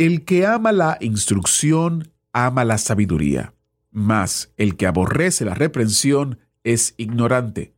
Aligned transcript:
El 0.00 0.24
que 0.24 0.46
ama 0.46 0.72
la 0.72 0.96
instrucción, 1.02 2.10
ama 2.32 2.64
la 2.64 2.78
sabiduría. 2.78 3.52
Mas 3.90 4.50
el 4.56 4.78
que 4.78 4.86
aborrece 4.86 5.44
la 5.44 5.52
reprensión, 5.52 6.38
es 6.64 6.94
ignorante. 6.96 7.74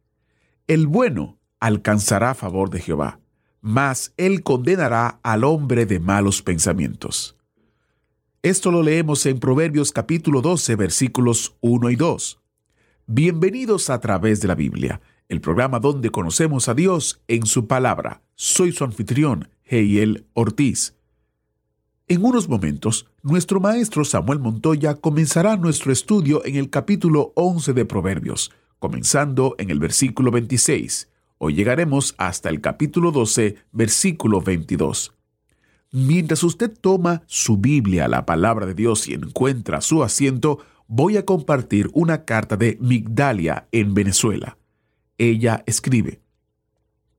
El 0.68 0.86
bueno 0.86 1.40
alcanzará 1.58 2.36
favor 2.36 2.70
de 2.70 2.78
Jehová, 2.78 3.18
mas 3.60 4.14
él 4.18 4.44
condenará 4.44 5.18
al 5.24 5.42
hombre 5.42 5.84
de 5.84 5.98
malos 5.98 6.42
pensamientos. 6.42 7.36
Esto 8.44 8.70
lo 8.70 8.84
leemos 8.84 9.26
en 9.26 9.40
Proverbios 9.40 9.90
capítulo 9.90 10.42
12 10.42 10.76
versículos 10.76 11.56
1 11.60 11.90
y 11.90 11.96
2. 11.96 12.40
Bienvenidos 13.08 13.90
a 13.90 13.98
través 13.98 14.40
de 14.40 14.46
la 14.46 14.54
Biblia, 14.54 15.00
el 15.28 15.40
programa 15.40 15.80
donde 15.80 16.10
conocemos 16.10 16.68
a 16.68 16.74
Dios 16.74 17.20
en 17.26 17.46
su 17.46 17.66
palabra. 17.66 18.22
Soy 18.36 18.70
su 18.70 18.84
anfitrión, 18.84 19.48
Heiel 19.64 20.28
Ortiz. 20.34 20.94
En 22.08 22.24
unos 22.24 22.48
momentos, 22.48 23.06
nuestro 23.22 23.60
maestro 23.60 24.04
Samuel 24.04 24.40
Montoya 24.40 24.96
comenzará 24.96 25.56
nuestro 25.56 25.92
estudio 25.92 26.44
en 26.44 26.56
el 26.56 26.68
capítulo 26.68 27.32
11 27.36 27.72
de 27.72 27.84
Proverbios, 27.84 28.50
comenzando 28.80 29.54
en 29.58 29.70
el 29.70 29.78
versículo 29.78 30.32
26. 30.32 31.08
Hoy 31.38 31.54
llegaremos 31.54 32.14
hasta 32.18 32.48
el 32.48 32.60
capítulo 32.60 33.12
12, 33.12 33.56
versículo 33.70 34.40
22. 34.40 35.14
Mientras 35.92 36.42
usted 36.42 36.76
toma 36.76 37.22
su 37.26 37.58
Biblia, 37.58 38.08
la 38.08 38.26
palabra 38.26 38.66
de 38.66 38.74
Dios, 38.74 39.08
y 39.08 39.14
encuentra 39.14 39.80
su 39.80 40.02
asiento, 40.02 40.58
voy 40.88 41.16
a 41.16 41.24
compartir 41.24 41.88
una 41.92 42.24
carta 42.24 42.56
de 42.56 42.78
Migdalia 42.80 43.68
en 43.70 43.94
Venezuela. 43.94 44.58
Ella 45.18 45.62
escribe, 45.66 46.20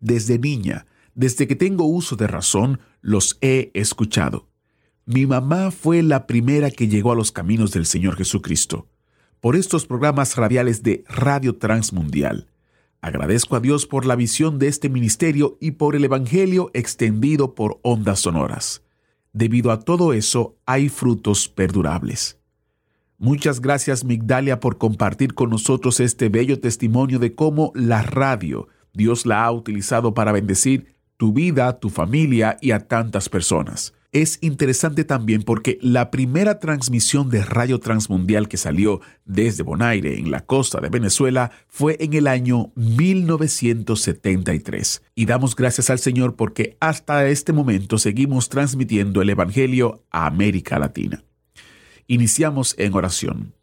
Desde 0.01 0.37
niña, 0.37 0.87
desde 1.15 1.47
que 1.47 1.55
tengo 1.55 1.85
uso 1.85 2.17
de 2.17 2.27
razón, 2.27 2.79
los 3.01 3.37
he 3.39 3.71
escuchado. 3.73 4.52
Mi 5.05 5.25
mamá 5.25 5.69
fue 5.71 6.01
la 6.01 6.27
primera 6.27 6.71
que 6.71 6.87
llegó 6.87 7.11
a 7.11 7.15
los 7.15 7.33
caminos 7.33 7.71
del 7.73 7.85
Señor 7.85 8.15
Jesucristo 8.15 8.87
por 9.41 9.57
estos 9.57 9.85
programas 9.85 10.37
radiales 10.37 10.81
de 10.81 11.03
Radio 11.09 11.57
Transmundial. 11.57 12.47
Agradezco 13.01 13.57
a 13.57 13.59
Dios 13.59 13.85
por 13.85 14.05
la 14.05 14.15
visión 14.15 14.59
de 14.59 14.69
este 14.69 14.87
ministerio 14.87 15.57
y 15.59 15.71
por 15.71 15.97
el 15.97 16.05
Evangelio 16.05 16.71
extendido 16.73 17.53
por 17.53 17.81
ondas 17.81 18.21
sonoras. 18.21 18.81
Debido 19.33 19.71
a 19.71 19.81
todo 19.81 20.13
eso, 20.13 20.55
hay 20.65 20.87
frutos 20.87 21.49
perdurables. 21.49 22.39
Muchas 23.17 23.59
gracias 23.59 24.05
Migdalia 24.05 24.61
por 24.61 24.77
compartir 24.77 25.33
con 25.33 25.49
nosotros 25.49 25.99
este 25.99 26.29
bello 26.29 26.61
testimonio 26.61 27.19
de 27.19 27.35
cómo 27.35 27.73
la 27.75 28.03
radio 28.03 28.69
Dios 28.93 29.25
la 29.25 29.43
ha 29.43 29.51
utilizado 29.51 30.13
para 30.13 30.31
bendecir 30.31 30.95
tu 31.17 31.33
vida, 31.33 31.77
tu 31.79 31.89
familia 31.89 32.57
y 32.61 32.71
a 32.71 32.87
tantas 32.87 33.27
personas 33.27 33.93
es 34.13 34.37
interesante 34.41 35.03
también 35.03 35.41
porque 35.41 35.79
la 35.81 36.11
primera 36.11 36.59
transmisión 36.59 37.31
de 37.31 37.43
radio 37.43 37.79
transmundial 37.79 38.47
que 38.47 38.57
salió 38.57 39.01
desde 39.25 39.63
Bonaire, 39.63 40.19
en 40.19 40.29
la 40.29 40.45
costa 40.45 40.79
de 40.79 40.89
Venezuela, 40.89 41.49
fue 41.67 41.97
en 41.99 42.13
el 42.13 42.27
año 42.27 42.71
1973. 42.75 45.01
Y 45.15 45.25
damos 45.25 45.55
gracias 45.55 45.89
al 45.89 45.97
Señor 45.97 46.35
porque 46.35 46.77
hasta 46.79 47.27
este 47.27 47.53
momento 47.53 47.97
seguimos 47.97 48.49
transmitiendo 48.49 49.23
el 49.23 49.31
Evangelio 49.31 50.03
a 50.11 50.27
América 50.27 50.77
Latina. 50.77 51.23
Iniciamos 52.05 52.75
en 52.77 52.93
oración. 52.93 53.55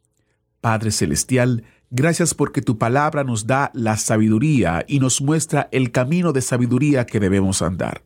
Padre 0.61 0.91
Celestial, 0.91 1.63
gracias 1.91 2.35
porque 2.35 2.61
tu 2.61 2.77
palabra 2.77 3.23
nos 3.23 3.47
da 3.47 3.71
la 3.73 3.97
sabiduría 3.97 4.85
y 4.89 4.99
nos 4.99 5.23
muestra 5.23 5.69
el 5.71 5.93
camino 5.93 6.33
de 6.33 6.43
sabiduría 6.43 7.07
que 7.07 7.21
debemos 7.21 7.63
andar. 7.63 8.03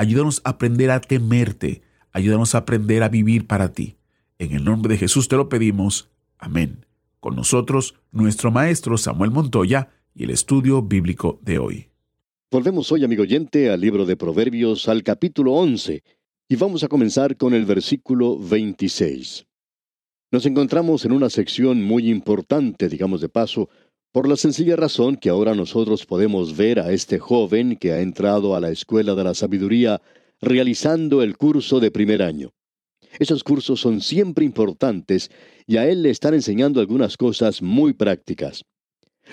Ayúdanos 0.00 0.40
a 0.44 0.50
aprender 0.50 0.90
a 0.90 1.02
temerte. 1.02 1.82
Ayúdanos 2.10 2.54
a 2.54 2.58
aprender 2.58 3.02
a 3.02 3.10
vivir 3.10 3.46
para 3.46 3.74
ti. 3.74 3.96
En 4.38 4.52
el 4.52 4.64
nombre 4.64 4.94
de 4.94 4.98
Jesús 4.98 5.28
te 5.28 5.36
lo 5.36 5.50
pedimos. 5.50 6.08
Amén. 6.38 6.86
Con 7.20 7.36
nosotros, 7.36 7.96
nuestro 8.10 8.50
maestro 8.50 8.96
Samuel 8.96 9.30
Montoya 9.30 9.90
y 10.14 10.24
el 10.24 10.30
estudio 10.30 10.80
bíblico 10.80 11.38
de 11.42 11.58
hoy. 11.58 11.88
Volvemos 12.50 12.90
hoy, 12.92 13.04
amigo 13.04 13.24
oyente, 13.24 13.68
al 13.68 13.82
libro 13.82 14.06
de 14.06 14.16
Proverbios, 14.16 14.88
al 14.88 15.02
capítulo 15.02 15.52
11, 15.52 16.02
y 16.48 16.56
vamos 16.56 16.82
a 16.82 16.88
comenzar 16.88 17.36
con 17.36 17.52
el 17.52 17.66
versículo 17.66 18.38
26. 18.38 19.46
Nos 20.30 20.46
encontramos 20.46 21.04
en 21.04 21.12
una 21.12 21.28
sección 21.28 21.82
muy 21.84 22.08
importante, 22.08 22.88
digamos 22.88 23.20
de 23.20 23.28
paso, 23.28 23.68
por 24.12 24.28
la 24.28 24.36
sencilla 24.36 24.76
razón 24.76 25.16
que 25.16 25.28
ahora 25.28 25.54
nosotros 25.54 26.04
podemos 26.04 26.56
ver 26.56 26.80
a 26.80 26.92
este 26.92 27.18
joven 27.18 27.76
que 27.76 27.92
ha 27.92 28.00
entrado 28.00 28.56
a 28.56 28.60
la 28.60 28.70
escuela 28.70 29.14
de 29.14 29.24
la 29.24 29.34
sabiduría 29.34 30.00
realizando 30.40 31.22
el 31.22 31.36
curso 31.36 31.80
de 31.80 31.90
primer 31.90 32.22
año. 32.22 32.50
Esos 33.18 33.44
cursos 33.44 33.80
son 33.80 34.00
siempre 34.00 34.44
importantes 34.44 35.30
y 35.66 35.76
a 35.76 35.88
él 35.88 36.02
le 36.02 36.10
están 36.10 36.34
enseñando 36.34 36.80
algunas 36.80 37.16
cosas 37.16 37.62
muy 37.62 37.92
prácticas. 37.92 38.64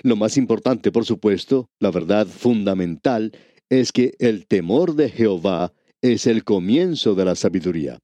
Lo 0.02 0.16
más 0.16 0.36
importante, 0.36 0.92
por 0.92 1.04
supuesto, 1.04 1.68
la 1.80 1.90
verdad 1.90 2.26
fundamental, 2.26 3.32
es 3.68 3.90
que 3.90 4.14
el 4.18 4.46
temor 4.46 4.94
de 4.94 5.10
Jehová 5.10 5.72
es 6.02 6.26
el 6.26 6.44
comienzo 6.44 7.14
de 7.14 7.24
la 7.24 7.34
sabiduría. 7.34 7.98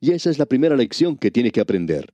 Y 0.00 0.12
esa 0.12 0.30
es 0.30 0.38
la 0.38 0.46
primera 0.46 0.76
lección 0.76 1.16
que 1.16 1.30
tiene 1.30 1.50
que 1.50 1.60
aprender. 1.60 2.12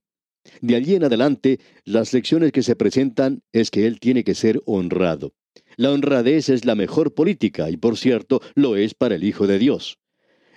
De 0.60 0.76
allí 0.76 0.94
en 0.94 1.04
adelante, 1.04 1.58
las 1.84 2.12
lecciones 2.12 2.52
que 2.52 2.62
se 2.62 2.76
presentan 2.76 3.42
es 3.52 3.70
que 3.70 3.86
él 3.86 3.98
tiene 3.98 4.24
que 4.24 4.34
ser 4.34 4.60
honrado. 4.66 5.32
La 5.76 5.90
honradez 5.90 6.50
es 6.50 6.64
la 6.64 6.74
mejor 6.74 7.14
política 7.14 7.70
y 7.70 7.76
por 7.76 7.96
cierto 7.96 8.40
lo 8.54 8.76
es 8.76 8.94
para 8.94 9.14
el 9.14 9.24
Hijo 9.24 9.46
de 9.46 9.58
Dios. 9.58 9.98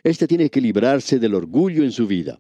Este 0.03 0.28
tiene 0.28 0.50
que 0.50 0.59
librarse 0.59 1.19
del 1.19 1.36
orgullo 1.36 1.84
en 1.84 1.92
su 1.92 2.08
vida. 2.08 2.40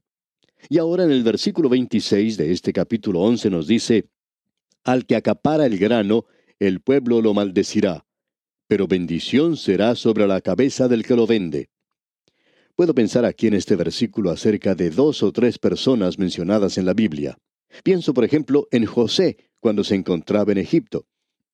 Y 0.69 0.77
ahora 0.77 1.05
en 1.05 1.11
el 1.11 1.23
versículo 1.23 1.69
26 1.69 2.35
de 2.35 2.51
este 2.51 2.73
capítulo 2.73 3.21
11 3.21 3.49
nos 3.49 3.67
dice, 3.67 4.09
Al 4.83 5.05
que 5.05 5.15
acapara 5.15 5.65
el 5.65 5.77
grano, 5.77 6.25
el 6.59 6.81
pueblo 6.81 7.21
lo 7.21 7.33
maldecirá, 7.33 8.05
pero 8.67 8.87
bendición 8.87 9.55
será 9.55 9.95
sobre 9.95 10.27
la 10.27 10.41
cabeza 10.41 10.87
del 10.87 11.05
que 11.05 11.15
lo 11.15 11.27
vende. 11.27 11.69
Puedo 12.75 12.93
pensar 12.93 13.23
aquí 13.23 13.47
en 13.47 13.53
este 13.53 13.75
versículo 13.75 14.31
acerca 14.31 14.73
de 14.75 14.89
dos 14.89 15.23
o 15.23 15.31
tres 15.31 15.59
personas 15.59 16.17
mencionadas 16.17 16.77
en 16.77 16.85
la 16.85 16.93
Biblia. 16.93 17.37
Pienso, 17.83 18.13
por 18.13 18.23
ejemplo, 18.23 18.67
en 18.71 18.85
José, 18.85 19.37
cuando 19.59 19.83
se 19.83 19.95
encontraba 19.95 20.51
en 20.51 20.59
Egipto. 20.59 21.07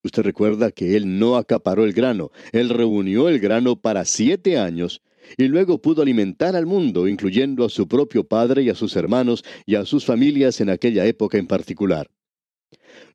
Usted 0.04 0.24
recuerda 0.24 0.72
que 0.72 0.96
él 0.96 1.20
no 1.20 1.38
acaparó 1.38 1.86
el 1.86 1.94
grano, 1.94 2.32
él 2.52 2.70
reunió 2.70 3.30
el 3.30 3.40
grano 3.40 3.76
para 3.76 4.06
siete 4.06 4.58
años 4.58 5.02
y 5.38 5.48
luego 5.48 5.82
pudo 5.82 6.02
alimentar 6.02 6.56
al 6.56 6.66
mundo, 6.66 7.08
incluyendo 7.08 7.66
a 7.66 7.70
su 7.70 7.88
propio 7.88 8.24
padre 8.28 8.64
y 8.64 8.70
a 8.70 8.76
sus 8.76 8.96
hermanos 8.96 9.44
y 9.66 9.76
a 9.76 9.86
sus 9.86 10.06
familias 10.06 10.62
en 10.62 10.70
aquella 10.70 11.06
época 11.06 11.38
en 11.38 11.48
particular. 11.48 12.10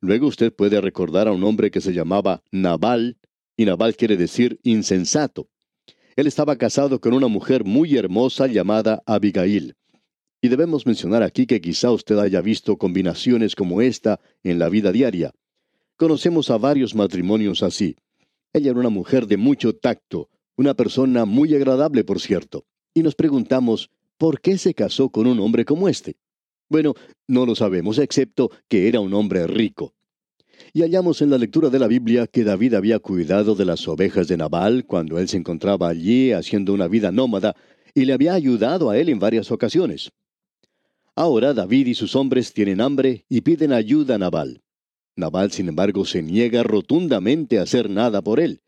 Luego 0.01 0.27
usted 0.27 0.53
puede 0.53 0.81
recordar 0.81 1.29
a 1.29 1.33
un 1.33 1.43
hombre 1.45 1.71
que 1.71 1.81
se 1.81 1.93
llamaba 1.93 2.43
Nabal, 2.53 3.19
y 3.57 3.65
Nabal 3.65 3.97
quiere 3.97 4.17
decir 4.17 4.61
insensato. 4.63 5.49
Él 6.17 6.27
estaba 6.27 6.57
casado 6.57 7.01
con 7.01 7.15
una 7.15 7.29
mujer 7.29 7.65
muy 7.65 7.97
hermosa 7.97 8.47
llamada 8.47 9.03
Abigail. 9.07 9.75
Y 10.45 10.49
debemos 10.49 10.85
mencionar 10.85 11.23
aquí 11.23 11.47
que 11.47 11.63
quizá 11.63 11.91
usted 11.91 12.19
haya 12.19 12.43
visto 12.43 12.77
combinaciones 12.77 13.57
como 13.57 13.81
esta 13.81 14.21
en 14.43 14.59
la 14.59 14.69
vida 14.69 14.93
diaria. 14.93 15.33
Conocemos 15.97 16.51
a 16.51 16.59
varios 16.59 16.95
matrimonios 16.95 17.63
así. 17.63 17.97
Ella 18.53 18.73
era 18.73 18.81
una 18.81 18.91
mujer 18.91 19.27
de 19.27 19.39
mucho 19.39 19.75
tacto, 19.75 20.29
una 20.55 20.75
persona 20.75 21.25
muy 21.25 21.55
agradable, 21.55 22.05
por 22.05 22.21
cierto. 22.21 22.67
Y 22.93 23.03
nos 23.03 23.15
preguntamos, 23.15 23.89
¿por 24.19 24.39
qué 24.43 24.59
se 24.59 24.75
casó 24.75 25.09
con 25.09 25.27
un 25.27 25.41
hombre 25.41 25.65
como 25.65 25.89
este? 25.89 26.17
Bueno, 26.69 26.93
no 27.27 27.47
lo 27.47 27.55
sabemos, 27.55 27.99
excepto 27.99 28.51
que 28.69 28.87
era 28.87 29.01
un 29.01 29.15
hombre 29.15 29.47
rico. 29.47 29.95
Y 30.75 30.83
hallamos 30.83 31.23
en 31.23 31.31
la 31.31 31.39
lectura 31.39 31.71
de 31.71 31.79
la 31.79 31.89
Biblia 31.89 32.27
que 32.27 32.45
David 32.45 32.75
había 32.75 32.99
cuidado 32.99 33.55
de 33.55 33.65
las 33.65 33.89
ovejas 33.89 34.29
de 34.29 34.37
Nabal 34.37 34.85
cuando 34.85 35.19
él 35.19 35.27
se 35.27 35.39
encontraba 35.39 35.89
allí 35.89 36.33
haciendo 36.33 36.75
una 36.75 36.87
vida 36.87 37.11
nómada 37.11 37.57
y 37.95 38.05
le 38.05 38.13
había 38.13 38.35
ayudado 38.35 38.91
a 38.91 38.99
él 38.99 39.09
en 39.09 39.19
varias 39.19 39.51
ocasiones. 39.51 40.13
Ahora 41.17 41.55
David 41.55 41.87
y 41.87 41.95
sus 41.95 42.17
hombres 42.17 42.53
tienen 42.53 42.81
hambre 42.81 43.25
y 43.29 43.43
piden 43.43 43.73
ayuda 43.73 44.17
a 44.17 44.19
Nabal. 44.19 44.63
Nabal, 45.17 45.53
sin 45.53 45.69
embargo, 45.69 46.05
se 46.05 46.23
niega 46.23 46.65
rotundamente 46.65 47.59
a 47.59 47.63
hacer 47.63 47.89
nada 47.89 48.21
por 48.21 48.41
él. 48.41 48.63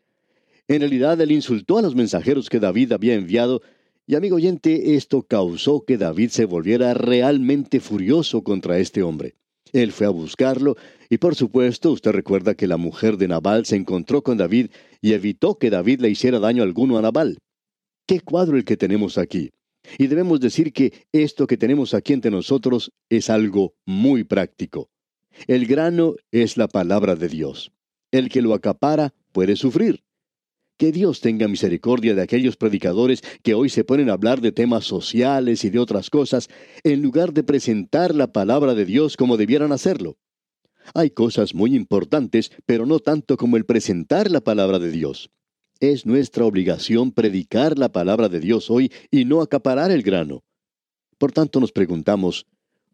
En 0.69 0.79
realidad, 0.79 1.19
él 1.19 1.31
insultó 1.31 1.77
a 1.77 1.81
los 1.81 1.95
mensajeros 1.95 2.49
que 2.49 2.59
David 2.59 2.93
había 2.93 3.15
enviado 3.15 3.61
Y 4.09 4.15
amigo 4.15 4.37
oyente, 4.37 4.95
esto 4.95 5.23
causó 5.23 5.83
que 5.83 5.97
David 5.97 6.29
se 6.29 6.45
volviera 6.45 6.93
realmente 6.93 7.81
furioso 7.81 8.41
contra 8.41 8.79
este 8.79 9.03
hombre. 9.03 9.35
Él 9.73 9.91
fue 9.91 10.07
a 10.07 10.11
buscarlo 10.11 10.77
y 11.09 11.17
por 11.17 11.35
supuesto 11.35 11.91
usted 11.91 12.11
recuerda 12.11 12.55
que 12.55 12.67
la 12.67 12.77
mujer 12.77 13.17
de 13.17 13.27
Nabal 13.27 13.65
se 13.65 13.75
encontró 13.75 14.21
con 14.21 14.37
David 14.37 14.67
y 15.01 15.11
evitó 15.11 15.57
que 15.57 15.69
David 15.69 15.99
le 15.99 16.09
hiciera 16.09 16.39
daño 16.39 16.63
alguno 16.63 16.97
a 16.97 17.01
Nabal. 17.01 17.39
Qué 18.05 18.21
cuadro 18.21 18.55
el 18.55 18.63
que 18.63 18.77
tenemos 18.77 19.17
aquí. 19.17 19.51
Y 19.97 20.07
debemos 20.07 20.39
decir 20.39 20.73
que 20.73 21.07
esto 21.11 21.47
que 21.47 21.57
tenemos 21.57 21.93
aquí 21.93 22.13
entre 22.13 22.31
nosotros 22.31 22.91
es 23.09 23.29
algo 23.29 23.75
muy 23.85 24.23
práctico. 24.23 24.89
El 25.47 25.65
grano 25.67 26.15
es 26.31 26.57
la 26.57 26.67
palabra 26.67 27.15
de 27.15 27.29
Dios. 27.29 27.71
El 28.11 28.29
que 28.29 28.41
lo 28.41 28.53
acapara 28.53 29.13
puede 29.31 29.55
sufrir. 29.55 30.03
Que 30.77 30.91
Dios 30.91 31.21
tenga 31.21 31.47
misericordia 31.47 32.13
de 32.13 32.21
aquellos 32.21 32.55
predicadores 32.55 33.21
que 33.43 33.53
hoy 33.53 33.69
se 33.69 33.83
ponen 33.83 34.09
a 34.09 34.13
hablar 34.13 34.41
de 34.41 34.51
temas 34.51 34.85
sociales 34.85 35.63
y 35.63 35.69
de 35.69 35.79
otras 35.79 36.09
cosas, 36.09 36.49
en 36.83 37.01
lugar 37.01 37.33
de 37.33 37.43
presentar 37.43 38.13
la 38.13 38.31
palabra 38.31 38.75
de 38.75 38.85
Dios 38.85 39.17
como 39.17 39.37
debieran 39.37 39.71
hacerlo. 39.71 40.17
Hay 40.93 41.09
cosas 41.09 41.53
muy 41.53 41.75
importantes, 41.75 42.51
pero 42.65 42.85
no 42.85 42.99
tanto 42.99 43.37
como 43.37 43.57
el 43.57 43.65
presentar 43.65 44.29
la 44.29 44.41
palabra 44.41 44.79
de 44.79 44.91
Dios. 44.91 45.31
Es 45.79 46.05
nuestra 46.05 46.45
obligación 46.45 47.11
predicar 47.11 47.77
la 47.77 47.91
palabra 47.91 48.29
de 48.29 48.39
Dios 48.39 48.69
hoy 48.69 48.91
y 49.11 49.25
no 49.25 49.41
acaparar 49.41 49.91
el 49.91 50.03
grano. 50.03 50.43
Por 51.17 51.31
tanto 51.31 51.59
nos 51.59 51.71
preguntamos, 51.71 52.45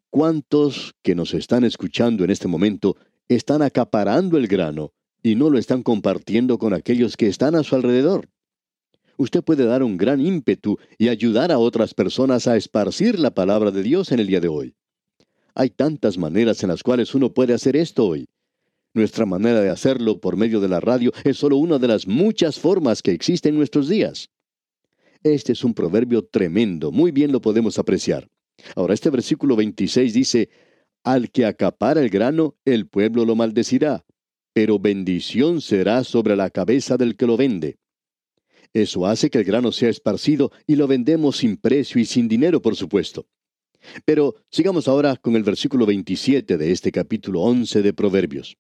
¿cuántos 0.10 0.94
que 1.02 1.16
nos 1.16 1.34
están 1.34 1.64
escuchando 1.64 2.24
en 2.24 2.30
este 2.30 2.48
momento 2.48 2.96
están 3.28 3.62
acaparando 3.62 4.38
el 4.38 4.48
grano 4.48 4.94
y 5.22 5.36
no 5.36 5.50
lo 5.50 5.58
están 5.58 5.84
compartiendo 5.84 6.58
con 6.58 6.74
aquellos 6.74 7.16
que 7.18 7.28
están 7.28 7.56
a 7.56 7.64
su 7.64 7.76
alrededor. 7.76 8.30
Usted 9.18 9.44
puede 9.44 9.66
dar 9.66 9.84
un 9.84 9.96
gran 9.96 10.20
ímpetu 10.20 10.78
y 10.98 11.08
ayudar 11.08 11.52
a 11.52 11.60
otras 11.60 11.94
personas 11.94 12.48
a 12.48 12.58
esparcir 12.58 13.20
la 13.20 13.32
palabra 13.32 13.72
de 13.72 13.84
Dios 13.84 14.12
en 14.12 14.20
el 14.20 14.28
día 14.28 14.42
de 14.42 14.50
hoy. 14.50 14.76
Hay 15.56 15.70
tantas 15.70 16.18
maneras 16.18 16.64
en 16.64 16.70
las 16.70 16.84
cuales 16.84 17.14
uno 17.16 17.34
puede 17.34 17.54
hacer 17.54 17.76
esto 17.76 18.06
hoy. 18.06 18.28
Nuestra 18.96 19.26
manera 19.26 19.60
de 19.62 19.70
hacerlo 19.70 20.20
por 20.20 20.38
medio 20.38 20.60
de 20.60 20.68
la 20.68 20.80
radio 20.80 21.12
es 21.24 21.38
solo 21.38 21.58
una 21.58 21.80
de 21.80 21.88
las 21.88 22.08
muchas 22.08 22.60
formas 22.60 23.02
que 23.02 23.12
existen 23.12 23.54
en 23.54 23.58
nuestros 23.58 23.90
días. 23.90 24.30
Este 25.24 25.54
es 25.54 25.64
un 25.64 25.74
proverbio 25.74 26.24
tremendo, 26.26 26.92
muy 26.92 27.12
bien 27.12 27.32
lo 27.32 27.42
podemos 27.42 27.80
apreciar. 27.80 28.30
Ahora, 28.76 28.94
este 28.94 29.10
versículo 29.10 29.56
26 29.56 30.14
dice, 30.14 30.50
Al 31.04 31.32
que 31.32 31.46
acapara 31.46 32.02
el 32.02 32.10
grano, 32.10 32.56
el 32.66 32.88
pueblo 32.88 33.26
lo 33.26 33.36
maldecirá, 33.36 34.06
pero 34.54 34.78
bendición 34.78 35.62
será 35.62 36.04
sobre 36.04 36.36
la 36.36 36.52
cabeza 36.52 36.96
del 36.96 37.16
que 37.16 37.26
lo 37.26 37.36
vende. 37.36 37.78
Eso 38.74 39.08
hace 39.08 39.32
que 39.32 39.40
el 39.40 39.44
grano 39.44 39.72
sea 39.72 39.90
esparcido 39.90 40.52
y 40.68 40.76
lo 40.76 40.88
vendemos 40.88 41.38
sin 41.38 41.58
precio 41.58 42.00
y 42.00 42.06
sin 42.06 42.28
dinero, 42.28 42.62
por 42.62 42.76
supuesto. 42.76 43.26
Pero 44.06 44.36
sigamos 44.52 44.88
ahora 44.88 45.16
con 45.16 45.36
el 45.36 45.44
versículo 45.44 45.88
27 45.88 46.58
de 46.58 46.72
este 46.72 46.92
capítulo 46.92 47.42
11 47.42 47.82
de 47.82 47.94
Proverbios. 47.94 48.56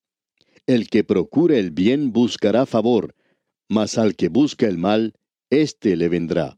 El 0.65 0.89
que 0.89 1.03
procure 1.03 1.59
el 1.59 1.71
bien 1.71 2.13
buscará 2.13 2.65
favor, 2.65 3.15
mas 3.69 3.97
al 3.97 4.15
que 4.15 4.29
busca 4.29 4.65
el 4.65 4.77
mal, 4.77 5.13
éste 5.49 5.97
le 5.97 6.07
vendrá. 6.07 6.57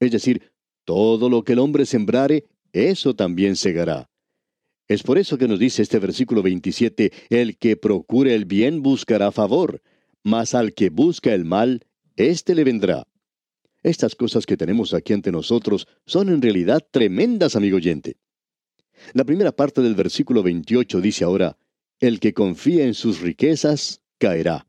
Es 0.00 0.12
decir, 0.12 0.52
todo 0.84 1.28
lo 1.28 1.44
que 1.44 1.52
el 1.52 1.58
hombre 1.58 1.84
sembrare, 1.84 2.46
eso 2.72 3.14
también 3.14 3.56
segará. 3.56 4.10
Es 4.88 5.02
por 5.02 5.18
eso 5.18 5.36
que 5.36 5.48
nos 5.48 5.58
dice 5.58 5.82
este 5.82 5.98
versículo 5.98 6.42
27, 6.42 7.12
el 7.28 7.58
que 7.58 7.76
procure 7.76 8.34
el 8.34 8.46
bien 8.46 8.82
buscará 8.82 9.30
favor, 9.30 9.82
mas 10.22 10.54
al 10.54 10.72
que 10.72 10.88
busca 10.88 11.34
el 11.34 11.44
mal, 11.44 11.86
éste 12.16 12.54
le 12.54 12.64
vendrá. 12.64 13.06
Estas 13.82 14.14
cosas 14.14 14.46
que 14.46 14.56
tenemos 14.56 14.94
aquí 14.94 15.12
ante 15.12 15.30
nosotros 15.30 15.86
son 16.06 16.30
en 16.30 16.40
realidad 16.40 16.86
tremendas, 16.90 17.56
amigo 17.56 17.76
oyente. 17.76 18.16
La 19.12 19.24
primera 19.24 19.52
parte 19.52 19.82
del 19.82 19.94
versículo 19.94 20.42
28 20.42 21.00
dice 21.02 21.24
ahora, 21.24 21.58
el 22.06 22.20
que 22.20 22.34
confía 22.34 22.84
en 22.84 22.92
sus 22.92 23.20
riquezas, 23.20 24.02
caerá. 24.18 24.66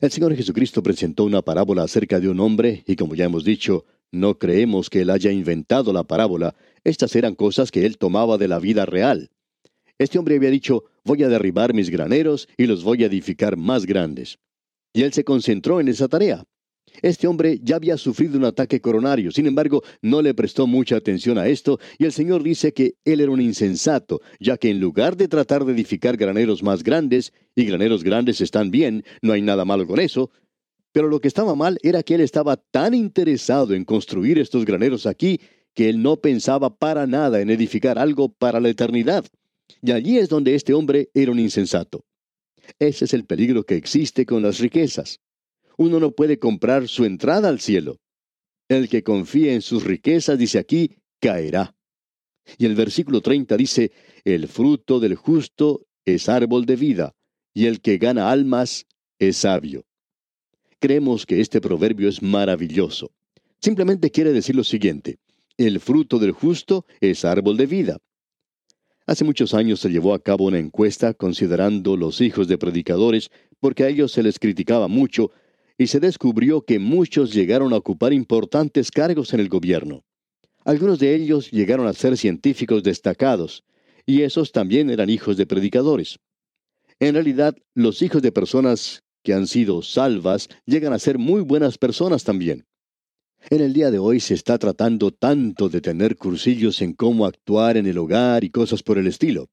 El 0.00 0.10
Señor 0.10 0.34
Jesucristo 0.36 0.82
presentó 0.82 1.24
una 1.24 1.42
parábola 1.42 1.82
acerca 1.82 2.20
de 2.20 2.28
un 2.28 2.38
hombre, 2.38 2.84
y 2.86 2.96
como 2.96 3.14
ya 3.14 3.24
hemos 3.24 3.44
dicho, 3.44 3.84
no 4.12 4.38
creemos 4.38 4.88
que 4.88 5.00
él 5.00 5.10
haya 5.10 5.32
inventado 5.32 5.92
la 5.92 6.04
parábola, 6.04 6.54
estas 6.84 7.16
eran 7.16 7.34
cosas 7.34 7.70
que 7.70 7.86
él 7.86 7.98
tomaba 7.98 8.38
de 8.38 8.46
la 8.46 8.58
vida 8.58 8.86
real. 8.86 9.30
Este 9.98 10.18
hombre 10.18 10.36
había 10.36 10.50
dicho, 10.50 10.84
voy 11.04 11.22
a 11.22 11.28
derribar 11.28 11.74
mis 11.74 11.90
graneros 11.90 12.48
y 12.56 12.66
los 12.66 12.84
voy 12.84 13.02
a 13.02 13.06
edificar 13.06 13.56
más 13.56 13.86
grandes. 13.86 14.38
Y 14.92 15.02
él 15.02 15.12
se 15.12 15.24
concentró 15.24 15.80
en 15.80 15.88
esa 15.88 16.08
tarea. 16.08 16.44
Este 17.00 17.26
hombre 17.26 17.58
ya 17.62 17.76
había 17.76 17.96
sufrido 17.96 18.36
un 18.36 18.44
ataque 18.44 18.80
coronario, 18.80 19.30
sin 19.30 19.46
embargo, 19.46 19.82
no 20.02 20.20
le 20.20 20.34
prestó 20.34 20.66
mucha 20.66 20.96
atención 20.96 21.38
a 21.38 21.48
esto, 21.48 21.78
y 21.98 22.04
el 22.04 22.12
Señor 22.12 22.42
dice 22.42 22.72
que 22.72 22.96
él 23.04 23.20
era 23.20 23.30
un 23.30 23.40
insensato, 23.40 24.20
ya 24.38 24.58
que 24.58 24.70
en 24.70 24.80
lugar 24.80 25.16
de 25.16 25.28
tratar 25.28 25.64
de 25.64 25.72
edificar 25.72 26.16
graneros 26.16 26.62
más 26.62 26.82
grandes, 26.82 27.32
y 27.54 27.64
graneros 27.64 28.04
grandes 28.04 28.40
están 28.40 28.70
bien, 28.70 29.04
no 29.22 29.32
hay 29.32 29.42
nada 29.42 29.64
malo 29.64 29.86
con 29.86 30.00
eso, 30.00 30.30
pero 30.92 31.08
lo 31.08 31.20
que 31.20 31.28
estaba 31.28 31.54
mal 31.54 31.78
era 31.82 32.02
que 32.02 32.14
él 32.14 32.20
estaba 32.20 32.56
tan 32.56 32.94
interesado 32.94 33.74
en 33.74 33.84
construir 33.84 34.38
estos 34.38 34.64
graneros 34.64 35.06
aquí, 35.06 35.40
que 35.74 35.88
él 35.88 36.02
no 36.02 36.16
pensaba 36.16 36.76
para 36.76 37.06
nada 37.06 37.40
en 37.40 37.50
edificar 37.50 37.98
algo 37.98 38.28
para 38.28 38.60
la 38.60 38.68
eternidad. 38.68 39.24
Y 39.80 39.92
allí 39.92 40.18
es 40.18 40.28
donde 40.28 40.54
este 40.54 40.74
hombre 40.74 41.08
era 41.14 41.32
un 41.32 41.38
insensato. 41.38 42.04
Ese 42.78 43.06
es 43.06 43.14
el 43.14 43.24
peligro 43.24 43.64
que 43.64 43.76
existe 43.76 44.26
con 44.26 44.42
las 44.42 44.58
riquezas. 44.58 45.20
Uno 45.76 46.00
no 46.00 46.12
puede 46.12 46.38
comprar 46.38 46.88
su 46.88 47.04
entrada 47.04 47.48
al 47.48 47.60
cielo. 47.60 47.98
El 48.68 48.88
que 48.88 49.02
confía 49.02 49.52
en 49.52 49.62
sus 49.62 49.84
riquezas, 49.84 50.38
dice 50.38 50.58
aquí, 50.58 50.96
caerá. 51.20 51.74
Y 52.58 52.66
el 52.66 52.74
versículo 52.74 53.20
30 53.20 53.56
dice, 53.56 53.92
el 54.24 54.48
fruto 54.48 55.00
del 55.00 55.14
justo 55.14 55.86
es 56.04 56.28
árbol 56.28 56.66
de 56.66 56.76
vida, 56.76 57.14
y 57.54 57.66
el 57.66 57.80
que 57.80 57.98
gana 57.98 58.30
almas 58.30 58.86
es 59.18 59.38
sabio. 59.38 59.84
Creemos 60.78 61.26
que 61.26 61.40
este 61.40 61.60
proverbio 61.60 62.08
es 62.08 62.22
maravilloso. 62.22 63.12
Simplemente 63.60 64.10
quiere 64.10 64.32
decir 64.32 64.56
lo 64.56 64.64
siguiente, 64.64 65.18
el 65.56 65.78
fruto 65.78 66.18
del 66.18 66.32
justo 66.32 66.86
es 67.00 67.24
árbol 67.24 67.56
de 67.56 67.66
vida. 67.66 67.98
Hace 69.06 69.24
muchos 69.24 69.52
años 69.54 69.80
se 69.80 69.90
llevó 69.90 70.14
a 70.14 70.22
cabo 70.22 70.46
una 70.46 70.58
encuesta 70.58 71.12
considerando 71.14 71.96
los 71.96 72.20
hijos 72.20 72.48
de 72.48 72.58
predicadores 72.58 73.30
porque 73.60 73.84
a 73.84 73.88
ellos 73.88 74.12
se 74.12 74.22
les 74.22 74.38
criticaba 74.38 74.88
mucho 74.88 75.30
y 75.78 75.86
se 75.86 76.00
descubrió 76.00 76.62
que 76.62 76.78
muchos 76.78 77.32
llegaron 77.32 77.72
a 77.72 77.76
ocupar 77.76 78.12
importantes 78.12 78.90
cargos 78.90 79.32
en 79.34 79.40
el 79.40 79.48
gobierno. 79.48 80.04
Algunos 80.64 80.98
de 80.98 81.14
ellos 81.14 81.50
llegaron 81.50 81.86
a 81.86 81.92
ser 81.92 82.16
científicos 82.16 82.82
destacados, 82.82 83.64
y 84.06 84.22
esos 84.22 84.52
también 84.52 84.90
eran 84.90 85.10
hijos 85.10 85.36
de 85.36 85.46
predicadores. 85.46 86.18
En 87.00 87.14
realidad, 87.14 87.56
los 87.74 88.02
hijos 88.02 88.22
de 88.22 88.32
personas 88.32 89.02
que 89.22 89.34
han 89.34 89.46
sido 89.46 89.82
salvas 89.82 90.48
llegan 90.66 90.92
a 90.92 90.98
ser 90.98 91.18
muy 91.18 91.42
buenas 91.42 91.78
personas 91.78 92.24
también. 92.24 92.66
En 93.50 93.60
el 93.60 93.72
día 93.72 93.90
de 93.90 93.98
hoy 93.98 94.20
se 94.20 94.34
está 94.34 94.58
tratando 94.58 95.10
tanto 95.10 95.68
de 95.68 95.80
tener 95.80 96.16
cursillos 96.16 96.80
en 96.80 96.92
cómo 96.92 97.26
actuar 97.26 97.76
en 97.76 97.86
el 97.86 97.98
hogar 97.98 98.44
y 98.44 98.50
cosas 98.50 98.82
por 98.82 98.98
el 98.98 99.08
estilo. 99.08 99.48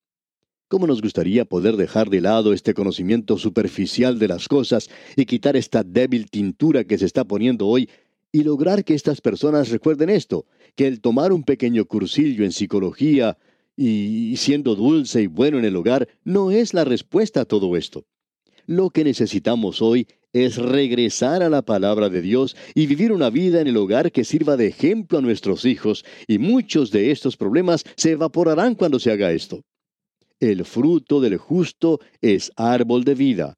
¿Cómo 0.70 0.86
nos 0.86 1.02
gustaría 1.02 1.46
poder 1.46 1.78
dejar 1.78 2.12
de 2.12 2.22
lado 2.22 2.54
este 2.54 2.76
conocimiento 2.76 3.40
superficial 3.40 4.20
de 4.20 4.28
las 4.28 4.48
cosas 4.48 4.88
y 5.16 5.26
quitar 5.26 5.56
esta 5.56 5.84
débil 5.84 6.30
tintura 6.30 6.84
que 6.84 7.00
se 7.00 7.08
está 7.08 7.26
poniendo 7.26 7.66
hoy 7.66 7.90
y 8.32 8.44
lograr 8.44 8.86
que 8.86 8.94
estas 8.94 9.20
personas 9.20 9.70
recuerden 9.70 10.12
esto, 10.12 10.46
que 10.76 10.86
el 10.86 11.02
tomar 11.02 11.34
un 11.34 11.42
pequeño 11.42 11.86
cursillo 11.86 12.46
en 12.46 12.52
psicología 12.52 13.40
y 13.76 14.38
siendo 14.38 14.76
dulce 14.76 15.24
y 15.24 15.28
bueno 15.28 15.58
en 15.58 15.66
el 15.66 15.76
hogar 15.76 16.08
no 16.24 16.52
es 16.52 16.76
la 16.76 16.86
respuesta 16.86 17.42
a 17.42 17.46
todo 17.46 17.76
esto. 17.76 18.06
Lo 18.68 18.92
que 18.92 19.04
necesitamos 19.04 19.82
hoy 19.82 20.06
es 20.34 20.58
regresar 20.58 21.42
a 21.42 21.50
la 21.50 21.64
palabra 21.64 22.10
de 22.10 22.22
Dios 22.22 22.56
y 22.76 22.86
vivir 22.86 23.12
una 23.12 23.32
vida 23.32 23.60
en 23.60 23.66
el 23.66 23.78
hogar 23.78 24.12
que 24.12 24.24
sirva 24.24 24.56
de 24.56 24.68
ejemplo 24.68 25.18
a 25.18 25.22
nuestros 25.22 25.66
hijos, 25.66 26.06
y 26.28 26.38
muchos 26.38 26.92
de 26.92 27.10
estos 27.10 27.38
problemas 27.38 27.84
se 27.96 28.12
evaporarán 28.12 28.76
cuando 28.76 29.00
se 29.00 29.12
haga 29.12 29.32
esto. 29.32 29.64
El 30.40 30.64
fruto 30.64 31.20
del 31.20 31.38
justo 31.38 32.00
es 32.22 32.52
árbol 32.56 33.04
de 33.04 33.16
vida, 33.16 33.58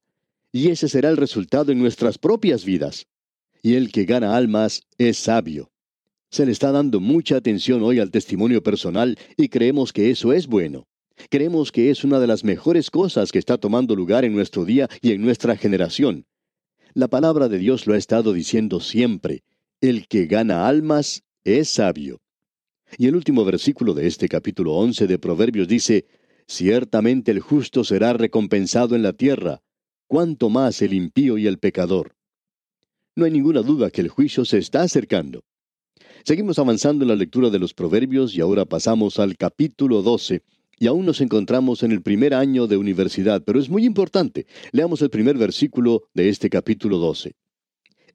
y 0.52 0.70
ese 0.70 0.90
será 0.90 1.10
el 1.10 1.18
resultado 1.18 1.72
en 1.72 1.80
nuestras 1.80 2.18
propias 2.18 2.66
vidas. 2.66 3.06
Y 3.62 3.76
el 3.76 3.92
que 3.92 4.06
gana 4.06 4.36
almas 4.36 4.82
es 4.98 5.18
sabio. 5.18 5.72
Se 6.32 6.46
le 6.46 6.52
está 6.52 6.72
dando 6.72 7.00
mucha 7.00 7.38
atención 7.38 7.84
hoy 7.84 8.00
al 8.00 8.10
testimonio 8.10 8.64
personal 8.64 9.18
y 9.38 9.50
creemos 9.50 9.94
que 9.94 10.10
eso 10.10 10.34
es 10.34 10.48
bueno. 10.48 10.88
Creemos 11.30 11.72
que 11.72 11.92
es 11.92 12.04
una 12.04 12.20
de 12.20 12.26
las 12.26 12.44
mejores 12.44 12.90
cosas 12.90 13.32
que 13.32 13.38
está 13.38 13.58
tomando 13.58 13.96
lugar 13.96 14.26
en 14.26 14.34
nuestro 14.34 14.66
día 14.66 14.90
y 15.02 15.12
en 15.12 15.22
nuestra 15.22 15.56
generación. 15.56 16.26
La 16.94 17.08
palabra 17.08 17.48
de 17.48 17.60
Dios 17.60 17.86
lo 17.86 17.94
ha 17.94 17.98
estado 17.98 18.34
diciendo 18.34 18.80
siempre. 18.80 19.44
El 19.82 20.08
que 20.08 20.26
gana 20.26 20.68
almas 20.68 21.24
es 21.44 21.70
sabio. 21.70 22.22
Y 22.98 23.08
el 23.08 23.16
último 23.16 23.46
versículo 23.46 23.94
de 23.94 24.08
este 24.08 24.28
capítulo 24.28 24.74
11 24.74 25.08
de 25.08 25.20
Proverbios 25.20 25.68
dice, 25.68 26.06
Ciertamente 26.48 27.32
el 27.32 27.40
justo 27.40 27.84
será 27.84 28.14
recompensado 28.14 28.96
en 28.96 29.04
la 29.04 29.14
tierra, 29.14 29.62
cuanto 30.08 30.50
más 30.50 30.82
el 30.82 30.94
impío 30.94 31.38
y 31.38 31.48
el 31.48 31.60
pecador. 31.60 32.16
No 33.16 33.26
hay 33.26 33.32
ninguna 33.32 33.62
duda 33.62 33.90
que 33.90 34.02
el 34.02 34.10
juicio 34.10 34.46
se 34.46 34.58
está 34.58 34.82
acercando. 34.82 35.44
Seguimos 36.24 36.60
avanzando 36.60 37.04
en 37.04 37.10
la 37.10 37.16
lectura 37.16 37.50
de 37.50 37.60
los 37.60 37.74
Proverbios 37.74 38.36
y 38.36 38.42
ahora 38.42 38.66
pasamos 38.66 39.20
al 39.20 39.38
capítulo 39.38 40.02
12. 40.02 40.44
Y 40.80 40.88
aún 40.88 41.06
nos 41.06 41.22
encontramos 41.22 41.84
en 41.84 41.92
el 41.92 42.02
primer 42.02 42.34
año 42.34 42.68
de 42.68 42.78
universidad, 42.78 43.44
pero 43.46 43.60
es 43.60 43.70
muy 43.70 43.86
importante. 43.86 44.48
Leamos 44.72 45.02
el 45.02 45.10
primer 45.10 45.38
versículo 45.38 46.04
de 46.14 46.30
este 46.30 46.50
capítulo 46.50 46.98
12. 46.98 47.34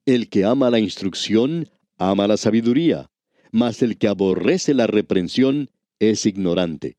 El 0.05 0.29
que 0.29 0.45
ama 0.45 0.71
la 0.71 0.81
instrucción, 0.81 1.69
ama 1.97 2.27
la 2.27 2.37
sabiduría, 2.37 3.11
mas 3.53 3.83
el 3.83 3.99
que 3.99 4.09
aborrece 4.09 4.75
la 4.75 4.87
reprensión 4.87 5.71
es 5.99 6.27
ignorante. 6.27 6.97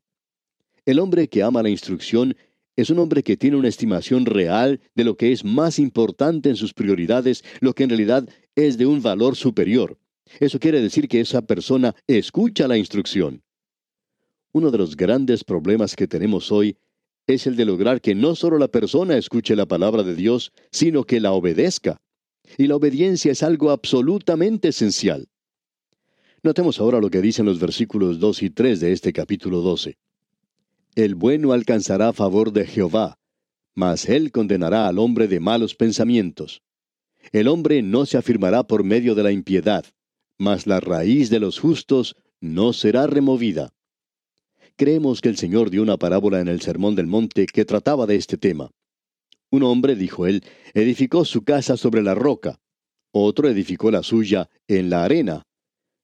El 0.87 0.99
hombre 0.99 1.27
que 1.27 1.43
ama 1.43 1.61
la 1.61 1.69
instrucción 1.69 2.37
es 2.77 2.89
un 2.89 2.99
hombre 2.99 3.21
que 3.21 3.35
tiene 3.35 3.57
una 3.57 3.67
estimación 3.67 4.25
real 4.25 4.79
de 4.95 5.03
lo 5.03 5.17
que 5.17 5.33
es 5.33 5.43
más 5.43 5.79
importante 5.79 6.47
en 6.47 6.55
sus 6.55 6.73
prioridades, 6.73 7.43
lo 7.59 7.73
que 7.73 7.83
en 7.83 7.89
realidad 7.89 8.29
es 8.55 8.77
de 8.77 8.85
un 8.85 9.01
valor 9.01 9.35
superior. 9.35 9.99
Eso 10.39 10.61
quiere 10.61 10.79
decir 10.79 11.09
que 11.09 11.19
esa 11.19 11.41
persona 11.41 11.93
escucha 12.07 12.69
la 12.69 12.77
instrucción. 12.77 13.43
Uno 14.53 14.71
de 14.71 14.77
los 14.77 14.95
grandes 14.95 15.43
problemas 15.43 15.93
que 15.93 16.07
tenemos 16.07 16.53
hoy 16.53 16.77
es 17.27 17.47
el 17.47 17.57
de 17.57 17.65
lograr 17.65 17.99
que 17.99 18.15
no 18.15 18.33
solo 18.33 18.57
la 18.57 18.69
persona 18.69 19.17
escuche 19.17 19.57
la 19.57 19.65
palabra 19.65 20.03
de 20.03 20.15
Dios, 20.15 20.53
sino 20.71 21.03
que 21.03 21.19
la 21.19 21.33
obedezca. 21.33 21.97
Y 22.57 22.67
la 22.67 22.77
obediencia 22.77 23.33
es 23.33 23.43
algo 23.43 23.71
absolutamente 23.71 24.69
esencial. 24.69 25.27
Notemos 26.43 26.79
ahora 26.79 27.01
lo 27.01 27.09
que 27.09 27.19
dicen 27.19 27.45
los 27.45 27.59
versículos 27.59 28.21
2 28.21 28.43
y 28.43 28.49
3 28.51 28.79
de 28.79 28.93
este 28.93 29.11
capítulo 29.11 29.59
12. 29.59 29.97
El 30.97 31.13
bueno 31.13 31.53
alcanzará 31.53 32.11
favor 32.11 32.51
de 32.51 32.65
Jehová, 32.65 33.19
mas 33.75 34.09
él 34.09 34.31
condenará 34.31 34.87
al 34.87 34.97
hombre 34.97 35.27
de 35.27 35.39
malos 35.39 35.75
pensamientos. 35.75 36.63
El 37.31 37.49
hombre 37.49 37.83
no 37.83 38.07
se 38.07 38.17
afirmará 38.17 38.63
por 38.63 38.83
medio 38.83 39.13
de 39.13 39.21
la 39.21 39.31
impiedad, 39.31 39.85
mas 40.39 40.65
la 40.65 40.79
raíz 40.79 41.29
de 41.29 41.39
los 41.39 41.59
justos 41.59 42.15
no 42.41 42.73
será 42.73 43.05
removida. 43.05 43.75
Creemos 44.75 45.21
que 45.21 45.29
el 45.29 45.37
Señor 45.37 45.69
dio 45.69 45.83
una 45.83 45.97
parábola 45.97 46.39
en 46.39 46.47
el 46.47 46.61
Sermón 46.61 46.95
del 46.95 47.05
Monte 47.05 47.45
que 47.45 47.63
trataba 47.63 48.07
de 48.07 48.15
este 48.15 48.39
tema. 48.39 48.71
Un 49.51 49.61
hombre, 49.61 49.95
dijo 49.95 50.25
él, 50.25 50.43
edificó 50.73 51.25
su 51.25 51.43
casa 51.43 51.77
sobre 51.77 52.01
la 52.01 52.15
roca, 52.15 52.59
otro 53.11 53.47
edificó 53.47 53.91
la 53.91 54.01
suya 54.01 54.49
en 54.67 54.89
la 54.89 55.03
arena. 55.03 55.43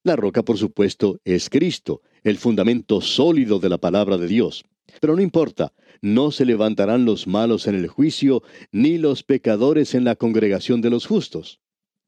La 0.03 0.15
roca, 0.15 0.43
por 0.43 0.59
supuesto, 0.59 1.19
es 1.25 1.49
Cristo, 1.49 2.01
el 2.21 2.37
fundamento 2.37 3.01
sólido 3.01 3.57
de 3.57 3.69
la 3.69 3.79
palabra 3.79 4.19
de 4.19 4.27
Dios. 4.27 4.63
Pero 4.99 5.15
no 5.15 5.21
importa, 5.21 5.73
no 6.01 6.31
se 6.31 6.45
levantarán 6.45 7.05
los 7.05 7.27
malos 7.27 7.67
en 7.67 7.75
el 7.75 7.87
juicio, 7.87 8.43
ni 8.71 8.97
los 8.97 9.23
pecadores 9.23 9.95
en 9.95 10.03
la 10.03 10.15
congregación 10.15 10.81
de 10.81 10.89
los 10.89 11.05
justos. 11.05 11.59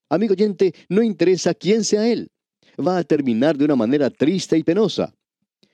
Amigo 0.09 0.33
oyente, 0.33 0.73
no 0.89 1.01
interesa 1.01 1.53
quién 1.53 1.83
sea 1.83 2.07
él. 2.07 2.29
Va 2.79 2.97
a 2.97 3.03
terminar 3.03 3.57
de 3.57 3.65
una 3.65 3.75
manera 3.75 4.09
triste 4.09 4.57
y 4.57 4.63
penosa. 4.63 5.13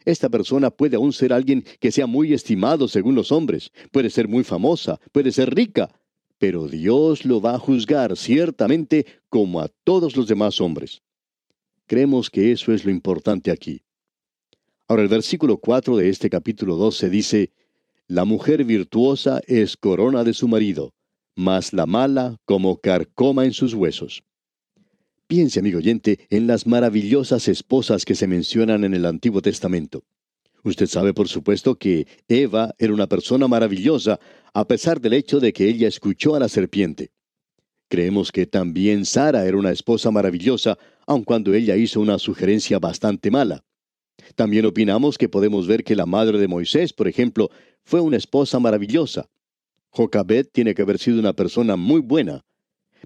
Esta 0.06 0.30
persona 0.30 0.72
puede 0.72 0.96
aún 0.96 1.14
ser 1.14 1.34
alguien 1.34 1.64
que 1.80 1.92
sea 1.92 2.08
muy 2.08 2.34
estimado 2.34 2.88
según 2.88 3.16
los 3.16 3.32
hombres, 3.32 3.72
puede 3.92 4.10
ser 4.10 4.28
muy 4.28 4.44
famosa, 4.44 5.00
puede 5.12 5.32
ser 5.32 5.54
rica, 5.54 5.92
pero 6.40 6.68
Dios 6.68 7.24
lo 7.24 7.40
va 7.40 7.56
a 7.56 7.60
juzgar 7.60 8.18
ciertamente 8.18 9.06
como 9.30 9.62
a 9.62 9.70
todos 9.84 10.16
los 10.16 10.28
demás 10.28 10.60
hombres. 10.60 11.04
Creemos 11.86 12.32
que 12.32 12.52
eso 12.52 12.74
es 12.74 12.84
lo 12.84 12.90
importante 12.90 13.52
aquí. 13.52 13.84
Ahora 14.92 15.04
el 15.04 15.08
versículo 15.08 15.56
4 15.56 15.96
de 15.96 16.10
este 16.10 16.30
capítulo 16.30 16.76
12 16.76 17.10
dice, 17.10 17.54
La 18.10 18.26
mujer 18.26 18.66
virtuosa 18.66 19.40
es 19.48 19.78
corona 19.78 20.26
de 20.26 20.34
su 20.34 20.50
marido, 20.50 20.94
mas 21.34 21.72
la 21.72 21.86
mala 21.86 22.36
como 22.44 22.76
carcoma 22.76 23.46
en 23.46 23.54
sus 23.54 23.74
huesos. 23.74 24.22
Piense, 25.28 25.62
amigo 25.62 25.78
oyente, 25.78 26.28
en 26.30 26.46
las 26.46 26.68
maravillosas 26.68 27.48
esposas 27.48 28.04
que 28.04 28.16
se 28.16 28.28
mencionan 28.28 28.84
en 28.84 28.94
el 28.94 29.06
Antiguo 29.06 29.42
Testamento. 29.42 30.04
Usted 30.66 30.88
sabe, 30.88 31.14
por 31.14 31.30
supuesto, 31.30 31.76
que 31.76 32.06
Eva 32.28 32.76
era 32.78 32.94
una 32.94 33.08
persona 33.08 33.48
maravillosa, 33.48 34.20
a 34.54 34.68
pesar 34.68 35.00
del 35.00 35.14
hecho 35.14 35.40
de 35.40 35.54
que 35.54 35.70
ella 35.70 35.88
escuchó 35.88 36.36
a 36.36 36.40
la 36.42 36.50
serpiente. 36.50 37.12
Creemos 37.88 38.30
que 38.34 38.46
también 38.46 39.06
Sara 39.06 39.46
era 39.46 39.56
una 39.56 39.72
esposa 39.72 40.12
maravillosa, 40.12 40.78
aun 41.08 41.24
cuando 41.24 41.54
ella 41.54 41.78
hizo 41.78 42.02
una 42.02 42.20
sugerencia 42.20 42.78
bastante 42.78 43.32
mala. 43.32 43.64
También 44.36 44.66
opinamos 44.66 45.18
que 45.18 45.30
podemos 45.30 45.68
ver 45.68 45.84
que 45.84 45.96
la 45.96 46.06
madre 46.06 46.38
de 46.40 46.48
Moisés, 46.48 46.94
por 46.94 47.08
ejemplo, 47.08 47.50
fue 47.84 48.02
una 48.02 48.18
esposa 48.18 48.60
maravillosa. 48.60 49.30
Jocabet 49.90 50.52
tiene 50.52 50.74
que 50.74 50.82
haber 50.82 51.00
sido 51.00 51.20
una 51.20 51.34
persona 51.34 51.76
muy 51.76 52.02
buena. 52.02 52.46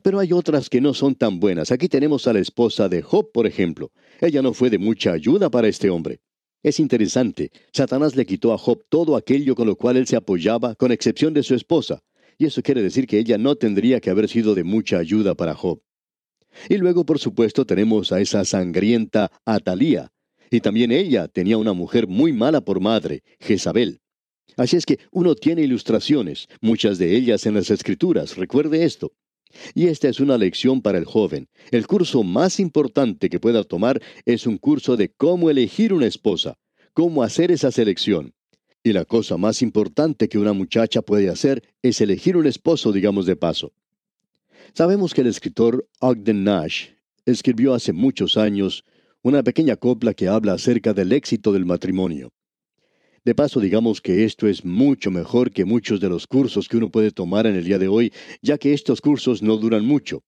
Pero 0.03 0.19
hay 0.19 0.33
otras 0.33 0.69
que 0.69 0.81
no 0.81 0.93
son 0.93 1.15
tan 1.15 1.39
buenas. 1.39 1.71
Aquí 1.71 1.87
tenemos 1.87 2.27
a 2.27 2.33
la 2.33 2.39
esposa 2.39 2.89
de 2.89 3.01
Job, 3.01 3.31
por 3.31 3.47
ejemplo. 3.47 3.91
Ella 4.21 4.41
no 4.41 4.53
fue 4.53 4.69
de 4.69 4.77
mucha 4.77 5.13
ayuda 5.13 5.49
para 5.49 5.67
este 5.67 5.89
hombre. 5.89 6.19
Es 6.61 6.79
interesante, 6.79 7.51
Satanás 7.73 8.15
le 8.15 8.25
quitó 8.25 8.51
a 8.51 8.57
Job 8.57 8.83
todo 8.89 9.15
aquello 9.15 9.53
con 9.53 9.67
lo 9.67 9.75
cual 9.75 9.97
él 9.97 10.07
se 10.07 10.15
apoyaba, 10.15 10.73
con 10.73 10.91
excepción 10.91 11.31
de 11.33 11.43
su 11.43 11.53
esposa. 11.53 12.01
Y 12.37 12.45
eso 12.47 12.63
quiere 12.63 12.81
decir 12.81 13.05
que 13.05 13.19
ella 13.19 13.37
no 13.37 13.55
tendría 13.55 13.99
que 14.01 14.09
haber 14.09 14.27
sido 14.27 14.55
de 14.55 14.63
mucha 14.63 14.97
ayuda 14.97 15.35
para 15.35 15.53
Job. 15.53 15.81
Y 16.69 16.77
luego, 16.77 17.05
por 17.05 17.19
supuesto, 17.19 17.65
tenemos 17.65 18.11
a 18.11 18.19
esa 18.19 18.43
sangrienta 18.45 19.31
Atalía. 19.45 20.11
Y 20.49 20.61
también 20.61 20.91
ella 20.91 21.27
tenía 21.27 21.57
una 21.57 21.73
mujer 21.73 22.07
muy 22.07 22.33
mala 22.33 22.61
por 22.61 22.79
madre, 22.79 23.23
Jezabel. 23.39 23.99
Así 24.57 24.77
es 24.77 24.85
que 24.85 24.99
uno 25.11 25.35
tiene 25.35 25.63
ilustraciones, 25.63 26.47
muchas 26.61 26.97
de 26.97 27.15
ellas 27.15 27.45
en 27.45 27.55
las 27.55 27.69
escrituras, 27.69 28.37
recuerde 28.37 28.85
esto. 28.85 29.11
Y 29.73 29.87
esta 29.87 30.09
es 30.09 30.19
una 30.19 30.37
lección 30.37 30.81
para 30.81 30.97
el 30.97 31.05
joven. 31.05 31.47
El 31.71 31.87
curso 31.87 32.23
más 32.23 32.59
importante 32.59 33.29
que 33.29 33.39
pueda 33.39 33.63
tomar 33.63 34.01
es 34.25 34.45
un 34.45 34.57
curso 34.57 34.97
de 34.97 35.09
cómo 35.09 35.49
elegir 35.49 35.93
una 35.93 36.07
esposa, 36.07 36.57
cómo 36.93 37.23
hacer 37.23 37.51
esa 37.51 37.71
selección. 37.71 38.33
Y 38.83 38.93
la 38.93 39.05
cosa 39.05 39.37
más 39.37 39.61
importante 39.61 40.29
que 40.29 40.37
una 40.37 40.53
muchacha 40.53 41.01
puede 41.01 41.29
hacer 41.29 41.63
es 41.81 42.01
elegir 42.01 42.37
un 42.37 42.45
esposo, 42.45 42.91
digamos 42.91 43.25
de 43.25 43.35
paso. 43.35 43.73
Sabemos 44.73 45.13
que 45.13 45.21
el 45.21 45.27
escritor 45.27 45.87
Ogden 45.99 46.43
Nash 46.43 46.89
escribió 47.25 47.73
hace 47.73 47.93
muchos 47.93 48.37
años 48.37 48.83
una 49.25 49.41
pequeña 49.41 49.75
copla 49.75 50.13
que 50.13 50.27
habla 50.27 50.53
acerca 50.53 50.93
del 50.93 51.11
éxito 51.11 51.51
del 51.51 51.65
matrimonio. 51.65 52.31
De 53.23 53.33
paso, 53.33 53.59
digamos 53.59 53.99
que 53.99 54.23
esto 54.23 54.45
es 54.45 54.63
mucho 54.63 55.09
mejor 55.09 55.49
que 55.49 55.65
muchos 55.65 55.99
de 55.99 56.09
los 56.09 56.27
cursos 56.27 56.69
que 56.69 56.77
uno 56.77 56.91
puede 56.91 57.09
tomar 57.09 57.47
en 57.47 57.55
el 57.55 57.63
día 57.63 57.79
de 57.79 57.87
hoy, 57.87 58.13
ya 58.43 58.59
que 58.59 58.71
estos 58.71 59.01
cursos 59.01 59.41
no 59.41 59.57
duran 59.57 59.83
mucho. 59.83 60.21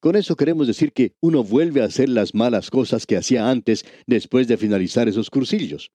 Con 0.00 0.16
eso 0.16 0.34
queremos 0.34 0.66
decir 0.66 0.92
que 0.92 1.12
uno 1.20 1.44
vuelve 1.44 1.82
a 1.82 1.84
hacer 1.84 2.08
las 2.08 2.34
malas 2.34 2.68
cosas 2.68 3.06
que 3.06 3.16
hacía 3.16 3.48
antes 3.48 3.84
después 4.08 4.48
de 4.48 4.56
finalizar 4.56 5.08
esos 5.08 5.30
cursillos. 5.30 5.92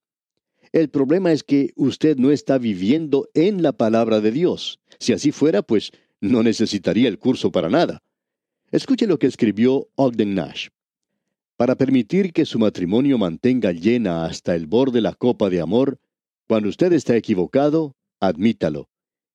El 0.71 0.87
problema 0.87 1.33
es 1.33 1.43
que 1.43 1.71
usted 1.75 2.15
no 2.15 2.31
está 2.31 2.57
viviendo 2.57 3.27
en 3.33 3.61
la 3.61 3.73
palabra 3.73 4.21
de 4.21 4.31
Dios. 4.31 4.79
Si 5.01 5.11
así 5.11 5.33
fuera, 5.33 5.63
pues 5.63 5.91
no 6.21 6.43
necesitaría 6.43 7.09
el 7.09 7.19
curso 7.19 7.51
para 7.51 7.67
nada. 7.67 7.99
Escuche 8.71 9.05
lo 9.05 9.19
que 9.19 9.27
escribió 9.27 9.89
Ogden 9.95 10.33
Nash. 10.33 10.69
Para 11.57 11.75
permitir 11.75 12.33
que 12.33 12.45
su 12.45 12.59
matrimonio 12.59 13.17
mantenga 13.17 13.71
llena 13.71 14.25
hasta 14.25 14.55
el 14.55 14.67
borde 14.67 15.01
la 15.01 15.13
copa 15.13 15.49
de 15.49 15.59
amor, 15.59 15.99
cuando 16.47 16.69
usted 16.69 16.93
está 16.93 17.15
equivocado, 17.17 17.95
admítalo. 18.19 18.89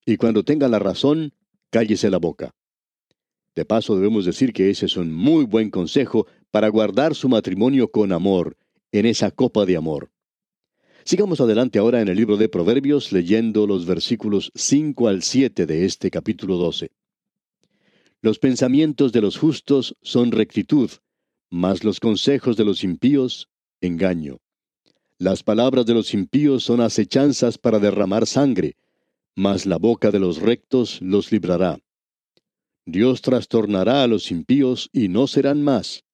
Y 0.07 0.17
cuando 0.17 0.45
tenga 0.45 0.69
la 0.69 0.79
razón, 0.79 1.35
cállese 1.71 2.11
la 2.11 2.19
boca. 2.19 2.55
De 3.57 3.65
paso 3.65 3.97
debemos 3.97 4.25
decir 4.25 4.53
que 4.53 4.71
ese 4.71 4.87
es 4.87 4.97
un 4.97 5.13
muy 5.13 5.45
buen 5.45 5.71
consejo 5.71 6.29
para 6.53 6.69
guardar 6.69 7.17
su 7.17 7.29
matrimonio 7.29 7.91
con 7.91 8.13
amor, 8.13 8.57
en 8.93 9.07
esa 9.07 9.33
copa 9.33 9.67
de 9.67 9.77
amor. 9.77 10.13
Sigamos 11.05 11.41
adelante 11.41 11.81
ahora 11.81 12.01
en 12.01 12.09
el 12.09 12.17
libro 12.17 12.37
de 12.37 12.49
Proverbios 12.49 13.11
leyendo 13.11 13.67
los 13.67 13.85
versículos 13.85 14.53
5 14.55 15.09
al 15.09 15.25
7 15.25 15.67
de 15.67 15.85
este 15.85 16.09
capítulo 16.11 16.57
12. 16.57 16.93
Los 18.21 18.39
pensamientos 18.39 19.11
de 19.11 19.21
los 19.21 19.37
justos 19.37 19.97
son 20.01 20.31
rectitud, 20.31 20.89
mas 21.53 21.85
los 21.85 22.01
consejos 22.01 22.57
de 22.57 22.65
los 22.65 22.83
impíos, 22.83 23.51
engaño. 23.83 24.39
Las 25.19 25.43
palabras 25.43 25.85
de 25.85 25.93
los 25.93 26.15
impíos 26.15 26.65
son 26.65 26.81
acechanzas 26.81 27.59
para 27.59 27.79
derramar 27.79 28.27
sangre, 28.27 28.77
mas 29.37 29.67
la 29.67 29.77
boca 29.77 30.11
de 30.11 30.19
los 30.19 30.41
rectos 30.41 31.03
los 31.03 31.31
librará. 31.31 31.79
Dios 32.87 33.21
trastornará 33.21 34.03
a 34.03 34.07
los 34.07 34.31
impíos 34.31 34.89
y 34.95 35.09
no 35.09 35.27
serán 35.27 35.63
más, 35.63 36.05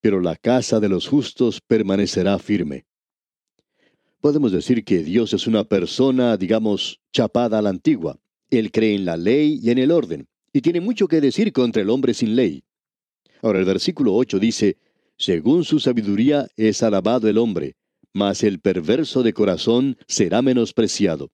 pero 0.00 0.20
la 0.20 0.36
casa 0.36 0.78
de 0.78 0.88
los 0.88 1.08
justos 1.08 1.60
permanecerá 1.60 2.38
firme. 2.38 2.86
Podemos 4.20 4.52
decir 4.52 4.84
que 4.84 5.02
Dios 5.02 5.34
es 5.34 5.48
una 5.48 5.64
persona, 5.64 6.36
digamos, 6.36 7.00
chapada 7.12 7.58
a 7.58 7.62
la 7.62 7.70
antigua. 7.70 8.20
Él 8.50 8.70
cree 8.70 8.94
en 8.94 9.04
la 9.04 9.16
ley 9.16 9.58
y 9.60 9.70
en 9.70 9.78
el 9.78 9.90
orden, 9.90 10.28
y 10.52 10.60
tiene 10.60 10.80
mucho 10.80 11.08
que 11.08 11.20
decir 11.20 11.52
contra 11.52 11.82
el 11.82 11.90
hombre 11.90 12.14
sin 12.14 12.36
ley. 12.36 12.62
Ahora 13.42 13.58
el 13.58 13.64
versículo 13.64 14.14
8 14.14 14.38
dice, 14.38 14.78
Según 15.16 15.64
su 15.64 15.80
sabiduría 15.80 16.48
es 16.56 16.82
alabado 16.82 17.28
el 17.28 17.38
hombre, 17.38 17.76
mas 18.12 18.42
el 18.42 18.60
perverso 18.60 19.22
de 19.22 19.32
corazón 19.32 19.96
será 20.06 20.42
menospreciado. 20.42 21.30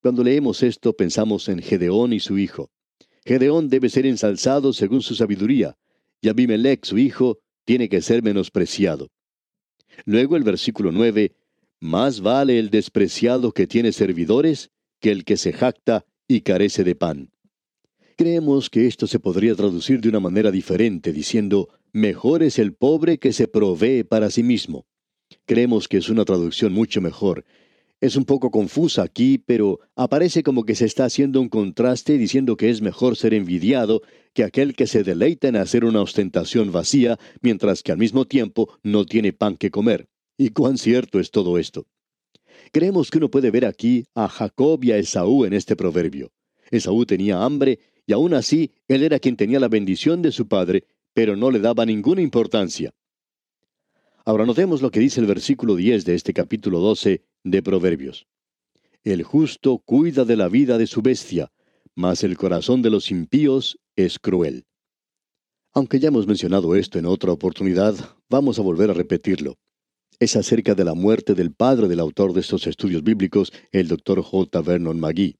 Cuando 0.00 0.24
leemos 0.24 0.62
esto 0.62 0.94
pensamos 0.94 1.48
en 1.48 1.60
Gedeón 1.60 2.12
y 2.12 2.20
su 2.20 2.38
hijo. 2.38 2.70
Gedeón 3.24 3.68
debe 3.68 3.88
ser 3.88 4.06
ensalzado 4.06 4.72
según 4.72 5.02
su 5.02 5.14
sabiduría, 5.14 5.76
y 6.20 6.28
Abimelech, 6.28 6.84
su 6.84 6.98
hijo, 6.98 7.38
tiene 7.64 7.88
que 7.88 8.00
ser 8.00 8.22
menospreciado. 8.22 9.08
Luego 10.04 10.36
el 10.36 10.42
versículo 10.42 10.90
9, 10.92 11.34
más 11.80 12.20
vale 12.20 12.58
el 12.58 12.70
despreciado 12.70 13.52
que 13.52 13.66
tiene 13.66 13.92
servidores 13.92 14.70
que 15.00 15.10
el 15.10 15.24
que 15.24 15.36
se 15.36 15.52
jacta 15.52 16.04
y 16.26 16.40
carece 16.40 16.84
de 16.84 16.94
pan. 16.94 17.30
Creemos 18.22 18.70
que 18.70 18.86
esto 18.86 19.08
se 19.08 19.18
podría 19.18 19.56
traducir 19.56 20.00
de 20.00 20.08
una 20.08 20.20
manera 20.20 20.52
diferente, 20.52 21.12
diciendo, 21.12 21.70
mejor 21.92 22.44
es 22.44 22.60
el 22.60 22.72
pobre 22.72 23.18
que 23.18 23.32
se 23.32 23.48
provee 23.48 24.04
para 24.04 24.30
sí 24.30 24.44
mismo. 24.44 24.86
Creemos 25.44 25.88
que 25.88 25.96
es 25.96 26.08
una 26.08 26.24
traducción 26.24 26.72
mucho 26.72 27.00
mejor. 27.00 27.44
Es 28.00 28.14
un 28.14 28.24
poco 28.24 28.52
confusa 28.52 29.02
aquí, 29.02 29.38
pero 29.38 29.80
aparece 29.96 30.44
como 30.44 30.64
que 30.64 30.76
se 30.76 30.84
está 30.84 31.04
haciendo 31.04 31.40
un 31.40 31.48
contraste 31.48 32.16
diciendo 32.16 32.56
que 32.56 32.70
es 32.70 32.80
mejor 32.80 33.16
ser 33.16 33.34
envidiado 33.34 34.02
que 34.34 34.44
aquel 34.44 34.76
que 34.76 34.86
se 34.86 35.02
deleita 35.02 35.48
en 35.48 35.56
hacer 35.56 35.84
una 35.84 36.00
ostentación 36.00 36.70
vacía, 36.70 37.18
mientras 37.40 37.82
que 37.82 37.90
al 37.90 37.98
mismo 37.98 38.24
tiempo 38.24 38.78
no 38.84 39.04
tiene 39.04 39.32
pan 39.32 39.56
que 39.56 39.72
comer. 39.72 40.06
¿Y 40.38 40.50
cuán 40.50 40.78
cierto 40.78 41.18
es 41.18 41.32
todo 41.32 41.58
esto? 41.58 41.88
Creemos 42.70 43.10
que 43.10 43.18
uno 43.18 43.32
puede 43.32 43.50
ver 43.50 43.66
aquí 43.66 44.04
a 44.14 44.28
Jacob 44.28 44.78
y 44.84 44.92
a 44.92 44.98
Esaú 44.98 45.44
en 45.44 45.54
este 45.54 45.74
proverbio. 45.74 46.30
Esaú 46.70 47.04
tenía 47.04 47.42
hambre 47.42 47.80
y 48.06 48.12
aún 48.12 48.34
así 48.34 48.72
él 48.88 49.02
era 49.02 49.18
quien 49.18 49.36
tenía 49.36 49.60
la 49.60 49.68
bendición 49.68 50.22
de 50.22 50.32
su 50.32 50.48
padre, 50.48 50.84
pero 51.14 51.36
no 51.36 51.50
le 51.50 51.60
daba 51.60 51.86
ninguna 51.86 52.22
importancia. 52.22 52.92
Ahora 54.24 54.46
notemos 54.46 54.82
lo 54.82 54.90
que 54.90 55.00
dice 55.00 55.20
el 55.20 55.26
versículo 55.26 55.76
10 55.76 56.04
de 56.04 56.14
este 56.14 56.32
capítulo 56.32 56.80
12 56.80 57.24
de 57.44 57.62
Proverbios. 57.62 58.26
El 59.02 59.24
justo 59.24 59.78
cuida 59.78 60.24
de 60.24 60.36
la 60.36 60.48
vida 60.48 60.78
de 60.78 60.86
su 60.86 61.02
bestia, 61.02 61.50
mas 61.94 62.22
el 62.22 62.36
corazón 62.36 62.82
de 62.82 62.90
los 62.90 63.10
impíos 63.10 63.78
es 63.96 64.18
cruel. 64.18 64.64
Aunque 65.74 65.98
ya 65.98 66.08
hemos 66.08 66.26
mencionado 66.26 66.76
esto 66.76 66.98
en 66.98 67.06
otra 67.06 67.32
oportunidad, 67.32 67.96
vamos 68.28 68.58
a 68.58 68.62
volver 68.62 68.90
a 68.90 68.94
repetirlo. 68.94 69.56
Es 70.20 70.36
acerca 70.36 70.74
de 70.74 70.84
la 70.84 70.94
muerte 70.94 71.34
del 71.34 71.52
padre 71.52 71.88
del 71.88 71.98
autor 71.98 72.32
de 72.32 72.40
estos 72.40 72.66
estudios 72.66 73.02
bíblicos, 73.02 73.52
el 73.72 73.88
doctor 73.88 74.22
J. 74.22 74.60
Vernon 74.60 75.00
McGee. 75.00 75.36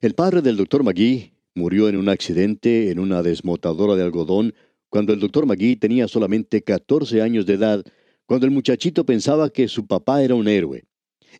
El 0.00 0.14
padre 0.14 0.42
del 0.42 0.56
doctor 0.56 0.82
McGee 0.82 1.35
Murió 1.56 1.88
en 1.88 1.96
un 1.96 2.10
accidente 2.10 2.90
en 2.90 2.98
una 2.98 3.22
desmotadora 3.22 3.96
de 3.96 4.02
algodón 4.02 4.52
cuando 4.90 5.14
el 5.14 5.20
doctor 5.20 5.46
McGee 5.46 5.76
tenía 5.76 6.06
solamente 6.06 6.62
14 6.62 7.22
años 7.22 7.46
de 7.46 7.54
edad, 7.54 7.82
cuando 8.26 8.44
el 8.44 8.52
muchachito 8.52 9.06
pensaba 9.06 9.48
que 9.48 9.66
su 9.66 9.86
papá 9.86 10.22
era 10.22 10.34
un 10.34 10.48
héroe. 10.48 10.84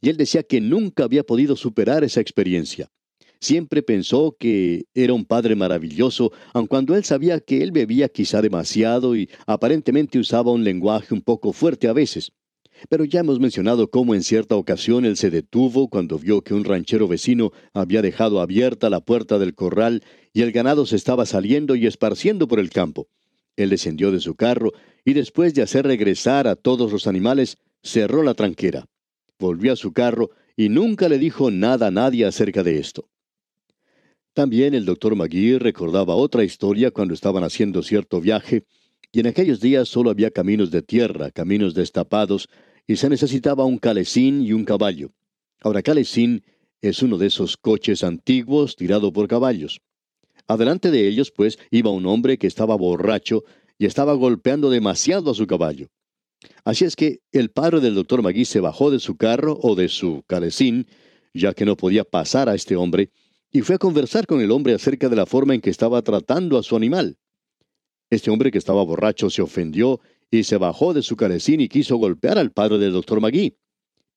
Y 0.00 0.08
él 0.08 0.16
decía 0.16 0.42
que 0.42 0.58
nunca 0.58 1.04
había 1.04 1.23
podido 1.23 1.54
superar 1.54 2.02
esa 2.02 2.23
experiencia. 2.23 2.90
Siempre 3.40 3.82
pensó 3.82 4.35
que 4.40 4.87
era 4.94 5.12
un 5.12 5.26
padre 5.26 5.54
maravilloso, 5.54 6.32
aun 6.54 6.66
cuando 6.66 6.96
él 6.96 7.04
sabía 7.04 7.38
que 7.38 7.62
él 7.62 7.70
bebía 7.70 8.08
quizá 8.08 8.40
demasiado 8.40 9.16
y 9.16 9.28
aparentemente 9.46 10.18
usaba 10.18 10.50
un 10.50 10.64
lenguaje 10.64 11.12
un 11.12 11.20
poco 11.20 11.52
fuerte 11.52 11.88
a 11.88 11.92
veces. 11.92 12.32
Pero 12.88 13.04
ya 13.04 13.21
hemos 13.21 13.40
mencionado 13.40 13.90
cómo 13.90 14.14
en 14.14 14.23
cierta 14.23 14.56
ocasión 14.56 15.04
él 15.04 15.16
se 15.16 15.30
detuvo 15.30 15.88
cuando 15.88 16.18
vio 16.18 16.42
que 16.42 16.54
un 16.54 16.64
ranchero 16.64 17.09
vecino 17.09 17.52
había 17.73 18.02
dejado 18.02 18.40
abierta 18.40 18.90
la 18.90 19.00
puerta 19.00 19.38
del 19.38 19.54
corral 19.54 20.02
y 20.33 20.42
el 20.42 20.52
ganado 20.52 20.87
se 20.87 20.97
estaba 20.97 21.26
saliendo 21.26 21.75
y 21.75 21.87
esparciendo 21.87 22.47
por 22.49 22.61
el 22.61 22.71
campo. 22.71 23.09
Él 23.56 23.71
descendió 23.71 24.12
de 24.12 24.21
su 24.21 24.35
carro 24.35 24.73
y 25.04 25.14
después 25.14 25.54
de 25.54 25.62
hacer 25.62 25.87
regresar 25.87 26.47
a 26.47 26.56
todos 26.56 26.92
los 26.92 27.06
animales, 27.06 27.56
cerró 27.83 28.23
la 28.23 28.35
tranquera. 28.35 28.87
Volvió 29.38 29.73
a 29.73 29.76
su 29.76 29.92
carro 29.92 30.30
y 30.56 30.68
nunca 30.68 31.09
le 31.09 31.18
dijo 31.18 31.50
nada 31.50 31.88
a 31.88 31.90
nadie 31.90 32.26
acerca 32.26 32.62
de 32.62 32.78
esto. 32.78 33.09
También 34.35 34.75
el 34.75 34.85
doctor 34.85 35.16
Magui 35.16 35.56
recordaba 35.56 36.14
otra 36.14 36.45
historia 36.45 36.90
cuando 36.90 37.14
estaban 37.14 37.42
haciendo 37.42 37.83
cierto 37.83 38.21
viaje 38.21 38.64
y 39.12 39.21
en 39.21 39.28
aquellos 39.28 39.61
días 39.61 39.88
solo 39.88 40.11
había 40.11 40.30
caminos 40.30 40.71
de 40.71 40.83
tierra, 40.83 41.30
caminos 41.30 41.73
destapados, 41.73 42.50
y 42.87 42.97
se 42.97 43.09
necesitaba 43.09 43.64
un 43.64 43.78
calecín 43.78 44.43
y 44.43 44.52
un 44.52 44.64
caballo. 44.64 45.12
Ahora, 45.61 45.83
calecín 45.83 46.44
es 46.81 47.03
uno 47.03 47.18
de 47.18 47.27
esos 47.27 47.57
coches 47.57 48.05
antiguos 48.05 48.77
tirado 48.77 49.12
por 49.12 49.29
caballos. 49.29 49.81
Adelante 50.46 50.90
de 50.90 51.09
ellos, 51.09 51.33
pues, 51.33 51.59
iba 51.70 51.90
un 51.90 52.07
hombre 52.07 52.38
que 52.38 52.46
estaba 52.46 52.77
borracho 52.77 53.44
y 53.79 53.87
estaba 53.87 54.14
golpeando 54.14 54.70
demasiado 54.70 55.31
a 55.31 55.35
su 55.35 55.46
caballo. 55.46 55.88
Así 56.64 56.85
es 56.85 56.94
que 56.96 57.20
el 57.33 57.51
padre 57.51 57.81
del 57.81 57.94
doctor 57.94 58.22
Magui 58.22 58.44
se 58.44 58.61
bajó 58.61 58.90
de 58.90 59.01
su 59.01 59.16
carro 59.16 59.59
o 59.61 59.75
de 59.75 59.88
su 59.88 60.22
calecín, 60.27 60.87
ya 61.35 61.55
que 61.55 61.64
no 61.64 61.77
podía 61.77 62.05
pasar 62.05 62.49
a 62.49 62.55
este 62.55 62.77
hombre, 62.77 63.11
y 63.51 63.62
fue 63.62 63.77
a 63.77 63.79
conversar 63.79 64.27
con 64.27 64.40
el 64.40 64.51
hombre 64.51 64.75
acerca 64.75 65.09
de 65.09 65.16
la 65.16 65.27
forma 65.27 65.55
en 65.55 65.61
que 65.61 65.70
estaba 65.70 66.03
tratando 66.03 66.59
a 66.59 66.62
su 66.62 66.77
animal. 66.77 67.16
Este 68.11 68.31
hombre 68.31 68.51
que 68.51 68.59
estaba 68.59 68.85
borracho 68.85 69.31
se 69.31 69.42
ofendió 69.42 70.01
y 70.30 70.44
se 70.44 70.56
bajó 70.56 70.94
de 70.94 71.02
su 71.02 71.16
calecín 71.16 71.60
y 71.60 71.68
quiso 71.68 71.96
golpear 71.96 72.38
al 72.38 72.52
padre 72.52 72.78
del 72.78 72.92
doctor 72.92 73.20
Magui. 73.20 73.56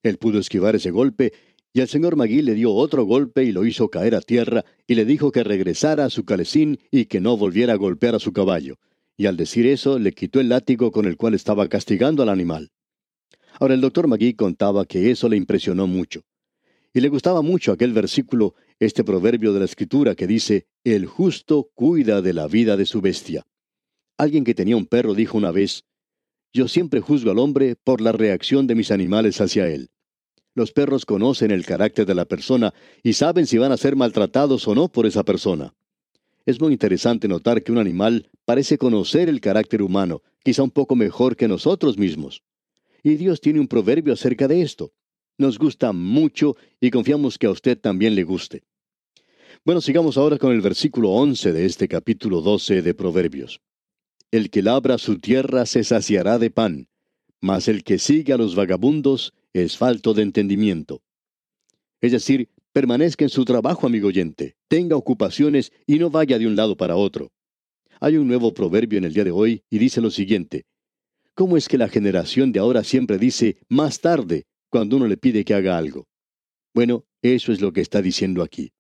Él 0.03 0.17
pudo 0.17 0.39
esquivar 0.39 0.75
ese 0.75 0.91
golpe 0.91 1.33
y 1.73 1.81
el 1.81 1.87
señor 1.87 2.15
Magui 2.15 2.41
le 2.41 2.55
dio 2.55 2.73
otro 2.73 3.03
golpe 3.05 3.43
y 3.43 3.51
lo 3.51 3.65
hizo 3.65 3.89
caer 3.89 4.15
a 4.15 4.21
tierra 4.21 4.65
y 4.87 4.95
le 4.95 5.05
dijo 5.05 5.31
que 5.31 5.43
regresara 5.43 6.05
a 6.05 6.09
su 6.09 6.25
calecín 6.25 6.79
y 6.91 7.05
que 7.05 7.21
no 7.21 7.37
volviera 7.37 7.73
a 7.73 7.77
golpear 7.77 8.15
a 8.15 8.19
su 8.19 8.33
caballo. 8.33 8.79
Y 9.17 9.27
al 9.27 9.37
decir 9.37 9.67
eso 9.67 9.99
le 9.99 10.13
quitó 10.13 10.39
el 10.39 10.49
látigo 10.49 10.91
con 10.91 11.05
el 11.05 11.17
cual 11.17 11.33
estaba 11.33 11.67
castigando 11.67 12.23
al 12.23 12.29
animal. 12.29 12.71
Ahora 13.59 13.73
el 13.73 13.81
doctor 13.81 14.07
Magui 14.07 14.33
contaba 14.33 14.85
que 14.85 15.11
eso 15.11 15.29
le 15.29 15.37
impresionó 15.37 15.85
mucho. 15.85 16.23
Y 16.93 17.01
le 17.01 17.09
gustaba 17.09 17.41
mucho 17.41 17.71
aquel 17.71 17.93
versículo, 17.93 18.55
este 18.79 19.03
proverbio 19.03 19.53
de 19.53 19.59
la 19.59 19.65
escritura 19.65 20.15
que 20.15 20.25
dice, 20.25 20.65
El 20.83 21.05
justo 21.05 21.69
cuida 21.75 22.21
de 22.21 22.33
la 22.33 22.47
vida 22.47 22.77
de 22.77 22.85
su 22.85 23.01
bestia. 23.01 23.45
Alguien 24.17 24.43
que 24.43 24.55
tenía 24.55 24.75
un 24.75 24.87
perro 24.87 25.13
dijo 25.13 25.37
una 25.37 25.51
vez, 25.51 25.83
Yo 26.51 26.67
siempre 26.67 26.99
juzgo 26.99 27.31
al 27.31 27.39
hombre 27.39 27.75
por 27.75 28.01
la 28.01 28.11
reacción 28.11 28.65
de 28.65 28.75
mis 28.75 28.89
animales 28.89 29.39
hacia 29.39 29.67
él. 29.67 29.91
Los 30.55 30.71
perros 30.71 31.05
conocen 31.05 31.51
el 31.51 31.65
carácter 31.65 32.07
de 32.07 32.15
la 32.15 32.25
persona 32.25 32.73
y 33.03 33.13
saben 33.13 33.45
si 33.45 33.59
van 33.59 33.71
a 33.71 33.77
ser 33.77 33.95
maltratados 33.95 34.67
o 34.67 34.73
no 34.73 34.89
por 34.89 35.05
esa 35.05 35.23
persona. 35.23 35.75
Es 36.45 36.59
muy 36.59 36.73
interesante 36.73 37.27
notar 37.27 37.61
que 37.61 37.71
un 37.71 37.77
animal 37.77 38.31
parece 38.45 38.79
conocer 38.79 39.29
el 39.29 39.41
carácter 39.41 39.83
humano, 39.83 40.23
quizá 40.43 40.63
un 40.63 40.71
poco 40.71 40.95
mejor 40.95 41.35
que 41.35 41.47
nosotros 41.47 41.99
mismos. 41.99 42.41
Y 43.03 43.15
Dios 43.15 43.41
tiene 43.41 43.59
un 43.59 43.67
proverbio 43.67 44.13
acerca 44.13 44.47
de 44.47 44.61
esto. 44.63 44.91
Nos 45.37 45.59
gusta 45.59 45.93
mucho 45.93 46.57
y 46.81 46.89
confiamos 46.89 47.37
que 47.37 47.45
a 47.45 47.51
usted 47.51 47.79
también 47.79 48.15
le 48.15 48.23
guste. 48.23 48.63
Bueno, 49.63 49.81
sigamos 49.81 50.17
ahora 50.17 50.39
con 50.39 50.51
el 50.51 50.61
versículo 50.61 51.11
11 51.11 51.53
de 51.53 51.65
este 51.65 51.87
capítulo 51.87 52.41
12 52.41 52.81
de 52.81 52.93
Proverbios. 52.95 53.61
El 54.31 54.51
que 54.51 54.61
labra 54.61 54.99
su 54.99 55.17
tierra 55.17 55.65
se 55.65 55.83
saciará 55.83 56.37
de 56.37 56.51
pan, 56.51 56.87
mas 57.41 57.67
el 57.67 57.83
que 57.83 57.97
sigue 57.97 58.31
a 58.31 58.37
los 58.37 58.53
vagabundos 58.53 59.33
es 59.53 59.75
falto 59.75 60.13
de 60.13 60.21
entendimiento. 60.21 61.01
Es 61.99 62.11
decir, 62.11 62.49
permanezca 62.71 63.25
en 63.25 63.29
su 63.29 63.43
trabajo, 63.43 63.87
amigo 63.87 64.07
oyente, 64.07 64.55
tenga 64.67 64.95
ocupaciones 64.95 65.71
y 65.87 65.97
no 65.97 66.11
vaya 66.11 66.37
de 66.37 66.45
un 66.45 66.55
lado 66.55 66.77
para 66.77 66.95
otro. 66.95 67.31
Hay 67.99 68.17
un 68.17 68.27
nuevo 68.27 68.53
proverbio 68.53 68.99
en 68.99 69.05
el 69.05 69.13
día 69.13 69.23
de 69.23 69.31
hoy 69.31 69.63
y 69.67 69.79
dice 69.79 69.99
lo 69.99 70.11
siguiente. 70.11 70.65
¿Cómo 71.33 71.57
es 71.57 71.67
que 71.67 71.79
la 71.79 71.89
generación 71.89 72.51
de 72.51 72.59
ahora 72.59 72.83
siempre 72.83 73.17
dice 73.17 73.57
más 73.67 73.99
tarde 73.99 74.45
cuando 74.69 74.97
uno 74.97 75.07
le 75.07 75.17
pide 75.17 75.43
que 75.43 75.55
haga 75.55 75.75
algo? 75.75 76.07
Bueno, 76.75 77.03
eso 77.23 77.51
es 77.51 77.61
lo 77.61 77.73
que 77.73 77.81
está 77.81 78.03
diciendo 78.03 78.43
aquí. 78.43 78.73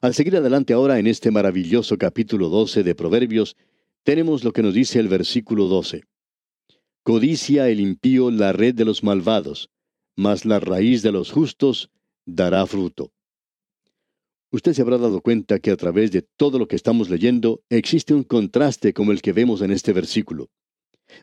Al 0.00 0.14
seguir 0.14 0.36
adelante 0.36 0.72
ahora 0.72 0.98
en 0.98 1.06
este 1.06 1.30
maravilloso 1.30 1.98
capítulo 1.98 2.48
12 2.48 2.82
de 2.82 2.94
Proverbios, 2.94 3.56
tenemos 4.04 4.44
lo 4.44 4.52
que 4.52 4.62
nos 4.62 4.74
dice 4.74 5.00
el 5.00 5.08
versículo 5.08 5.66
12. 5.66 6.02
Codicia 7.02 7.68
el 7.68 7.80
impío 7.80 8.30
la 8.30 8.52
red 8.52 8.74
de 8.74 8.84
los 8.84 9.02
malvados, 9.02 9.70
mas 10.14 10.44
la 10.44 10.60
raíz 10.60 11.02
de 11.02 11.10
los 11.10 11.32
justos 11.32 11.90
dará 12.26 12.66
fruto. 12.66 13.12
Usted 14.50 14.74
se 14.74 14.82
habrá 14.82 14.98
dado 14.98 15.20
cuenta 15.20 15.58
que 15.58 15.70
a 15.70 15.76
través 15.76 16.12
de 16.12 16.22
todo 16.22 16.58
lo 16.58 16.68
que 16.68 16.76
estamos 16.76 17.10
leyendo 17.10 17.62
existe 17.70 18.14
un 18.14 18.22
contraste 18.22 18.92
como 18.92 19.10
el 19.10 19.20
que 19.20 19.32
vemos 19.32 19.62
en 19.62 19.72
este 19.72 19.92
versículo. 19.92 20.50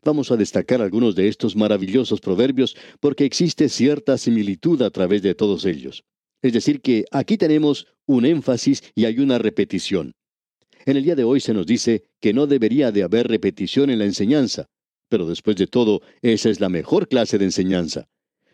Vamos 0.04 0.32
a 0.32 0.38
destacar 0.38 0.82
algunos 0.82 1.16
de 1.16 1.28
estos 1.28 1.56
maravillosos 1.56 2.20
proverbios 2.20 2.76
porque 3.00 3.26
existe 3.26 3.70
cierta 3.70 4.18
similitud 4.18 4.82
a 4.82 4.90
través 4.90 5.22
de 5.22 5.36
todos 5.36 5.66
ellos. 5.66 6.04
Es 6.42 6.54
decir, 6.54 6.82
que 6.82 7.06
aquí 7.12 7.38
tenemos 7.38 7.88
un 8.06 8.26
énfasis 8.26 8.84
y 8.96 9.06
hay 9.06 9.20
una 9.20 9.38
repetición. 9.38 10.14
En 10.86 10.98
el 10.98 11.04
día 11.04 11.16
de 11.16 11.24
hoy 11.24 11.40
se 11.40 11.54
nos 11.54 11.66
dice 11.66 12.04
que 12.20 12.34
no 12.34 12.48
debería 12.48 12.92
de 12.92 13.04
haber 13.04 13.28
repetición 13.28 13.90
en 13.90 14.00
la 14.00 14.06
enseñanza, 14.06 14.68
pero 15.10 15.28
después 15.28 15.56
de 15.58 15.68
todo, 15.68 16.02
esa 16.22 16.50
es 16.50 16.60
la 16.60 16.70
mejor 16.70 17.08
clase 17.08 17.38
de 17.38 17.46
enseñanza. 17.46 18.08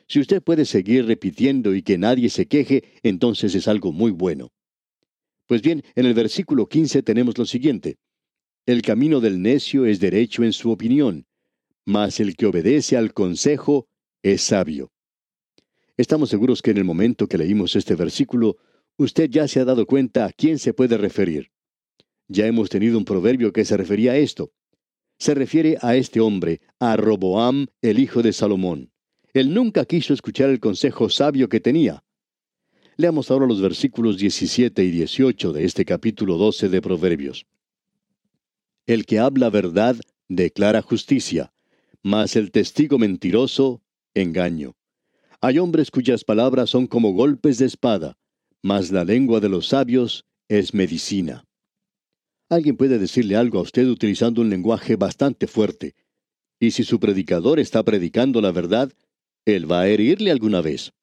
Si 0.08 0.20
usted 0.20 0.42
puede 0.42 0.66
seguir 0.66 1.06
repitiendo 1.06 1.76
y 1.76 1.84
que 1.84 1.98
nadie 1.98 2.30
se 2.30 2.48
queje, 2.48 2.84
entonces 3.04 3.54
es 3.56 3.68
algo 3.68 3.92
muy 3.92 4.12
bueno. 4.12 4.52
Pues 5.46 5.62
bien, 5.62 5.84
en 5.96 6.06
el 6.06 6.13
versículo 6.13 6.68
15 6.68 7.04
tenemos 7.04 7.38
lo 7.38 7.46
siguiente. 7.46 7.98
El 8.66 8.82
camino 8.82 9.20
del 9.22 9.42
necio 9.42 9.86
es 9.86 10.00
derecho 10.00 10.44
en 10.44 10.52
su 10.52 10.72
opinión, 10.72 11.26
mas 11.86 12.20
el 12.20 12.36
que 12.36 12.48
obedece 12.48 12.98
al 12.98 13.13
consejo 13.13 13.88
es 14.22 14.42
sabio. 14.42 14.92
Estamos 15.96 16.30
seguros 16.30 16.62
que 16.62 16.72
en 16.72 16.78
el 16.78 16.84
momento 16.84 17.28
que 17.28 17.38
leímos 17.38 17.76
este 17.76 17.96
versículo, 17.96 18.58
usted 18.98 19.30
ya 19.30 19.48
se 19.48 19.60
ha 19.60 19.66
dado 19.66 19.86
cuenta 19.86 20.26
a 20.26 20.32
quién 20.32 20.60
se 20.60 20.74
puede 20.74 20.98
referir. 20.98 21.50
Ya 22.28 22.46
hemos 22.46 22.70
tenido 22.70 22.98
un 22.98 23.06
proverbio 23.06 23.54
que 23.54 23.66
se 23.66 23.78
refería 23.78 24.13
a 24.13 24.18
esto. 24.18 24.52
se 25.20 25.34
refiere 25.34 25.78
a 25.82 25.96
este 25.96 26.20
hombre, 26.20 26.62
a 26.80 26.96
Roboam, 26.96 27.66
el 27.82 27.98
hijo 27.98 28.22
de 28.22 28.34
Salomón. 28.34 28.92
Él 29.34 29.52
nunca 29.52 29.84
quiso 29.86 30.13
escuchar 30.13 30.50
el 30.50 30.60
consejo 30.60 31.10
sabio 31.10 31.50
que 31.50 31.60
tenía. 31.60 32.04
Leamos 32.98 33.32
ahora 33.32 33.48
los 33.48 33.60
versículos 33.60 34.18
17 34.18 34.84
y 34.84 34.92
18 34.92 35.54
de 35.54 35.66
este 35.66 35.86
capítulo 35.86 36.38
12 36.38 36.70
de 36.70 36.82
Proverbios. 36.82 37.48
El 38.86 39.06
que 39.06 39.18
habla 39.18 39.50
verdad 39.50 39.96
declara 40.28 40.82
justicia, 40.82 41.52
mas 42.04 42.36
el 42.36 42.52
testigo 42.52 43.00
mentiroso, 43.00 43.82
engaño. 44.13 44.76
Hay 45.42 45.60
hombres 45.60 45.92
cuyas 45.92 46.24
palabras 46.24 46.70
son 46.70 46.88
como 46.88 47.13
golpes 47.13 47.58
de 47.58 47.66
espada, 47.66 48.18
mas 48.62 48.92
la 48.92 49.04
lengua 49.04 49.40
de 49.40 49.50
los 49.50 49.68
sabios 49.68 50.26
es 50.48 50.74
medicina. 50.74 51.47
Alguien 52.50 52.78
puede 52.78 52.98
decirle 52.98 53.36
algo 53.36 53.60
a 53.60 53.64
usted 53.64 53.88
utilizando 53.88 54.42
un 54.42 54.50
lenguaje 54.50 54.96
bastante 54.96 55.48
fuerte, 55.48 55.96
y 56.60 56.72
si 56.72 56.84
su 56.84 57.00
predicador 57.00 57.60
está 57.60 57.84
predicando 57.84 58.42
la 58.42 58.52
verdad, 58.52 58.92
él 59.46 59.70
va 59.70 59.82
a 59.82 59.88
herirle 59.88 60.32
alguna 60.32 60.62
vez. 60.62 60.94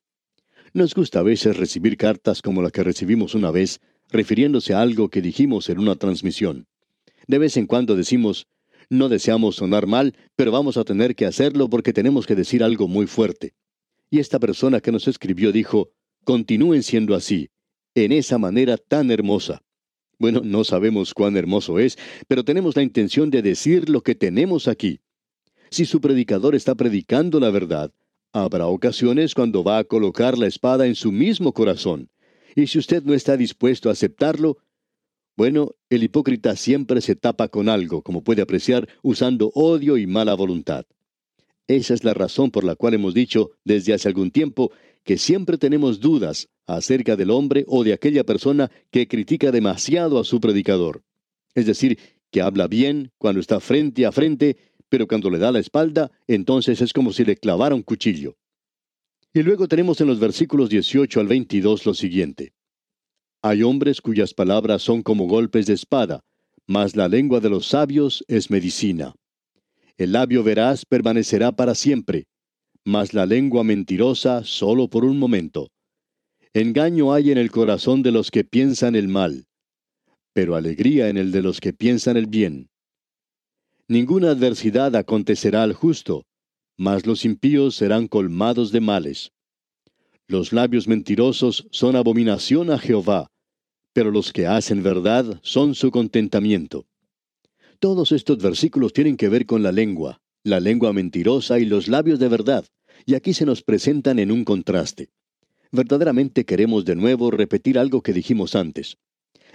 Nos 0.73 0.95
gusta 0.95 1.21
a 1.21 1.23
veces 1.23 1.57
recibir 1.57 1.97
cartas 1.97 2.43
como 2.43 2.63
la 2.63 2.71
que 2.71 2.83
recibimos 2.83 3.35
una 3.35 3.51
vez, 3.51 3.81
refiriéndose 4.11 4.75
a 4.75 4.81
algo 4.81 5.11
que 5.11 5.21
dijimos 5.21 5.69
en 5.69 5.79
una 5.79 5.97
transmisión. 5.97 6.67
De 7.27 7.39
vez 7.39 7.57
en 7.57 7.67
cuando 7.67 7.95
decimos, 7.95 8.47
no 8.89 9.09
deseamos 9.09 9.57
sonar 9.57 9.87
mal, 9.87 10.15
pero 10.37 10.51
vamos 10.51 10.77
a 10.77 10.85
tener 10.85 11.15
que 11.15 11.27
hacerlo 11.27 11.69
porque 11.69 11.93
tenemos 11.93 12.27
que 12.27 12.35
decir 12.35 12.63
algo 12.63 12.89
muy 12.89 13.07
fuerte. 13.07 13.55
Y 14.11 14.19
esta 14.19 14.39
persona 14.39 14.81
que 14.81 14.93
nos 14.93 15.09
escribió 15.09 15.53
dijo, 15.53 15.91
continúen 16.25 16.83
siendo 16.83 17.15
así, 17.15 17.51
en 17.95 18.13
esa 18.13 18.39
manera 18.39 18.77
tan 18.77 19.11
hermosa. 19.11 19.63
Bueno, 20.19 20.41
no 20.45 20.65
sabemos 20.65 21.15
cuán 21.15 21.37
hermoso 21.37 21.79
es, 21.79 21.99
pero 22.29 22.45
tenemos 22.45 22.77
la 22.77 22.83
intención 22.83 23.31
de 23.31 23.43
decir 23.43 23.89
lo 23.89 24.03
que 24.03 24.15
tenemos 24.15 24.69
aquí. 24.69 25.01
Si 25.71 25.85
su 25.85 26.01
predicador 26.01 26.55
está 26.55 26.75
predicando 26.75 27.41
la 27.41 27.51
verdad, 27.51 27.93
habrá 28.33 28.67
ocasiones 28.67 29.35
cuando 29.35 29.65
va 29.65 29.79
a 29.79 29.85
colocar 29.85 30.39
la 30.39 30.47
espada 30.47 30.87
en 30.87 30.95
su 30.95 31.13
mismo 31.13 31.53
corazón. 31.53 32.11
Y 32.55 32.69
si 32.69 32.79
usted 32.79 33.03
no 33.03 33.15
está 33.15 33.37
dispuesto 33.37 33.89
a 33.89 33.93
aceptarlo, 33.93 34.59
bueno, 35.37 35.73
el 35.91 36.05
hipócrita 36.05 36.55
siempre 36.55 37.01
se 37.01 37.17
tapa 37.17 37.49
con 37.49 37.69
algo, 37.69 38.03
como 38.03 38.23
puede 38.23 38.43
apreciar, 38.43 38.89
usando 39.03 39.51
odio 39.55 39.97
y 39.99 40.07
mala 40.07 40.35
voluntad. 40.35 40.87
Esa 41.67 41.95
es 41.95 42.05
la 42.05 42.15
razón 42.15 42.51
por 42.51 42.63
la 42.63 42.77
cual 42.77 42.95
hemos 42.95 43.15
dicho 43.15 43.51
desde 43.65 43.95
hace 43.95 44.07
algún 44.07 44.31
tiempo 44.31 44.71
que 45.05 45.19
siempre 45.19 45.59
tenemos 45.59 46.01
dudas 46.01 46.49
acerca 46.67 47.15
del 47.17 47.31
hombre 47.31 47.65
o 47.69 47.85
de 47.85 47.93
aquella 47.93 48.25
persona 48.25 48.71
que 48.91 49.07
critica 49.07 49.53
demasiado 49.53 50.19
a 50.19 50.25
su 50.25 50.41
predicador. 50.41 51.03
Es 51.55 51.67
decir, 51.67 51.99
que 52.31 52.41
habla 52.41 52.67
bien 52.67 53.13
cuando 53.19 53.41
está 53.41 53.61
frente 53.61 54.07
a 54.07 54.13
frente, 54.13 54.57
pero 54.89 55.07
cuando 55.07 55.31
le 55.31 55.39
da 55.39 55.53
la 55.53 55.61
espalda, 55.61 56.11
entonces 56.27 56.81
es 56.81 56.93
como 56.93 57.13
si 57.13 57.25
le 57.25 57.37
clavara 57.37 57.75
un 57.75 57.83
cuchillo. 57.83 58.37
Y 59.33 59.43
luego 59.43 59.69
tenemos 59.69 60.01
en 60.01 60.07
los 60.07 60.19
versículos 60.19 60.71
18 60.71 61.21
al 61.21 61.29
22 61.29 61.87
lo 61.87 61.95
siguiente. 61.95 62.55
Hay 63.43 63.63
hombres 63.63 64.01
cuyas 64.01 64.33
palabras 64.33 64.83
son 64.83 65.03
como 65.03 65.27
golpes 65.27 65.67
de 65.67 65.75
espada, 65.75 66.25
mas 66.67 66.97
la 66.97 67.09
lengua 67.09 67.41
de 67.41 67.51
los 67.51 67.67
sabios 67.67 68.25
es 68.27 68.51
medicina. 68.51 69.15
El 69.97 70.13
labio 70.13 70.43
veraz 70.43 70.87
permanecerá 70.87 71.53
para 71.53 71.75
siempre, 71.75 72.27
mas 72.85 73.15
la 73.15 73.27
lengua 73.27 73.65
mentirosa 73.65 74.45
solo 74.45 74.89
por 74.89 75.05
un 75.05 75.19
momento. 75.19 75.71
Engaño 76.53 77.13
hay 77.13 77.31
en 77.31 77.39
el 77.39 77.51
corazón 77.51 78.03
de 78.03 78.13
los 78.13 78.31
que 78.31 78.45
piensan 78.45 78.95
el 78.95 79.09
mal, 79.09 79.47
pero 80.33 80.55
alegría 80.55 81.09
en 81.09 81.17
el 81.17 81.33
de 81.33 81.43
los 81.43 81.61
que 81.61 81.73
piensan 81.73 82.17
el 82.17 82.27
bien. 82.27 82.69
Ninguna 83.89 84.31
adversidad 84.31 84.95
acontecerá 84.97 85.63
al 85.63 85.73
justo, 85.73 86.25
mas 86.77 87.07
los 87.07 87.25
impíos 87.25 87.77
serán 87.77 88.09
colmados 88.09 88.73
de 88.73 88.81
males. 88.81 89.33
Los 90.27 90.53
labios 90.53 90.89
mentirosos 90.89 91.67
son 91.71 91.97
abominación 91.97 92.71
a 92.71 92.79
Jehová, 92.79 93.31
pero 93.93 94.11
los 94.11 94.33
que 94.33 94.47
hacen 94.47 94.83
verdad 94.83 95.41
son 95.43 95.75
su 95.75 95.91
contentamiento. 95.91 96.87
Todos 97.79 98.13
estos 98.13 98.39
versículos 98.39 98.93
tienen 98.93 99.17
que 99.17 99.29
ver 99.29 99.47
con 99.47 99.63
la 99.63 99.71
lengua, 99.71 100.21
la 100.45 100.61
lengua 100.61 100.93
mentirosa 100.93 101.59
y 101.59 101.65
los 101.65 101.89
labios 101.89 102.19
de 102.19 102.29
verdad, 102.29 102.67
y 103.07 103.15
aquí 103.15 103.33
se 103.33 103.47
nos 103.47 103.63
presentan 103.63 104.19
en 104.19 104.31
un 104.31 104.45
contraste. 104.45 105.09
Verdaderamente 105.73 106.45
queremos 106.45 106.85
de 106.85 106.95
nuevo 106.95 107.31
repetir 107.31 107.79
algo 107.79 108.03
que 108.03 108.13
dijimos 108.13 108.55
antes. 108.55 108.99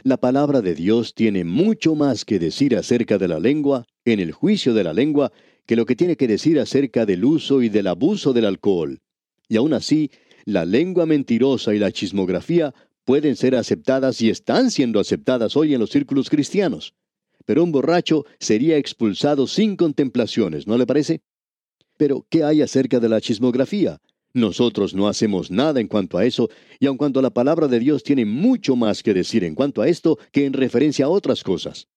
La 0.01 0.17
palabra 0.17 0.61
de 0.61 0.73
Dios 0.73 1.13
tiene 1.13 1.43
mucho 1.43 1.93
más 1.93 2.25
que 2.25 2.39
decir 2.39 2.75
acerca 2.75 3.19
de 3.19 3.27
la 3.27 3.39
lengua, 3.39 3.85
en 4.03 4.19
el 4.19 4.31
juicio 4.31 4.73
de 4.73 4.83
la 4.83 4.93
lengua, 4.93 5.31
que 5.67 5.75
lo 5.75 5.85
que 5.85 5.95
tiene 5.95 6.17
que 6.17 6.27
decir 6.27 6.59
acerca 6.59 7.05
del 7.05 7.23
uso 7.23 7.61
y 7.61 7.69
del 7.69 7.85
abuso 7.85 8.33
del 8.33 8.45
alcohol. 8.45 8.99
Y 9.47 9.57
aún 9.57 9.73
así, 9.73 10.09
la 10.45 10.65
lengua 10.65 11.05
mentirosa 11.05 11.75
y 11.75 11.79
la 11.79 11.91
chismografía 11.91 12.73
pueden 13.05 13.35
ser 13.35 13.55
aceptadas 13.55 14.21
y 14.21 14.31
están 14.31 14.71
siendo 14.71 14.99
aceptadas 14.99 15.55
hoy 15.55 15.75
en 15.75 15.81
los 15.81 15.91
círculos 15.91 16.31
cristianos. 16.31 16.95
Pero 17.49 17.63
un 17.63 17.71
borracho 17.71 18.27
sería 18.39 18.77
expulsado 18.77 19.47
sin 19.47 19.75
contemplaciones, 19.75 20.67
¿no 20.67 20.77
le 20.77 20.85
parece? 20.85 21.21
Pero, 21.97 22.27
¿qué 22.29 22.43
hay 22.43 22.61
acerca 22.61 22.99
de 22.99 23.09
la 23.09 23.19
chismografía? 23.19 23.97
Nosotros 24.35 24.93
no 24.93 25.07
hacemos 25.07 25.49
nada 25.49 25.79
en 25.81 25.87
cuanto 25.87 26.19
a 26.19 26.25
eso, 26.25 26.47
y 26.79 26.85
aun 26.85 26.97
cuando 26.97 27.23
la 27.23 27.31
palabra 27.31 27.67
de 27.67 27.79
Dios 27.79 28.03
tiene 28.03 28.23
mucho 28.23 28.75
más 28.75 29.01
que 29.01 29.15
decir 29.15 29.43
en 29.43 29.55
cuanto 29.55 29.81
a 29.81 29.87
esto 29.87 30.19
que 30.31 30.45
en 30.45 30.53
referencia 30.53 31.05
a 31.05 31.09
otras 31.09 31.43
cosas. 31.43 31.87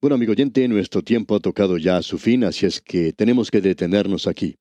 Bueno, 0.00 0.14
amigo 0.14 0.32
oyente, 0.32 0.66
nuestro 0.68 1.02
tiempo 1.02 1.34
ha 1.34 1.40
tocado 1.40 1.76
ya 1.76 1.98
a 1.98 2.02
su 2.02 2.16
fin, 2.16 2.44
así 2.44 2.64
es 2.64 2.80
que 2.80 3.12
tenemos 3.12 3.50
que 3.50 3.60
detenernos 3.60 4.26
aquí. 4.26 4.56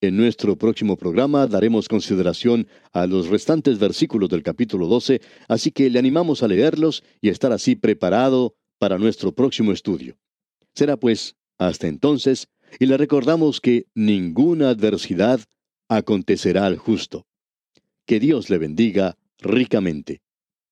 En 0.00 0.16
nuestro 0.16 0.56
próximo 0.56 0.96
programa 0.96 1.48
daremos 1.48 1.88
consideración 1.88 2.68
a 2.92 3.08
los 3.08 3.26
restantes 3.26 3.80
versículos 3.80 4.28
del 4.28 4.44
capítulo 4.44 4.86
12, 4.86 5.20
así 5.48 5.72
que 5.72 5.90
le 5.90 5.98
animamos 5.98 6.44
a 6.44 6.48
leerlos 6.48 7.02
y 7.20 7.30
estar 7.30 7.52
así 7.52 7.74
preparado 7.74 8.54
para 8.80 8.98
nuestro 8.98 9.32
próximo 9.32 9.72
estudio. 9.72 10.16
Será 10.74 10.96
pues 10.96 11.36
hasta 11.58 11.86
entonces, 11.86 12.48
y 12.78 12.86
le 12.86 12.96
recordamos 12.96 13.60
que 13.60 13.86
ninguna 13.94 14.70
adversidad 14.70 15.40
acontecerá 15.88 16.64
al 16.64 16.78
justo. 16.78 17.26
Que 18.06 18.18
Dios 18.18 18.48
le 18.48 18.56
bendiga 18.56 19.18
ricamente. 19.38 20.22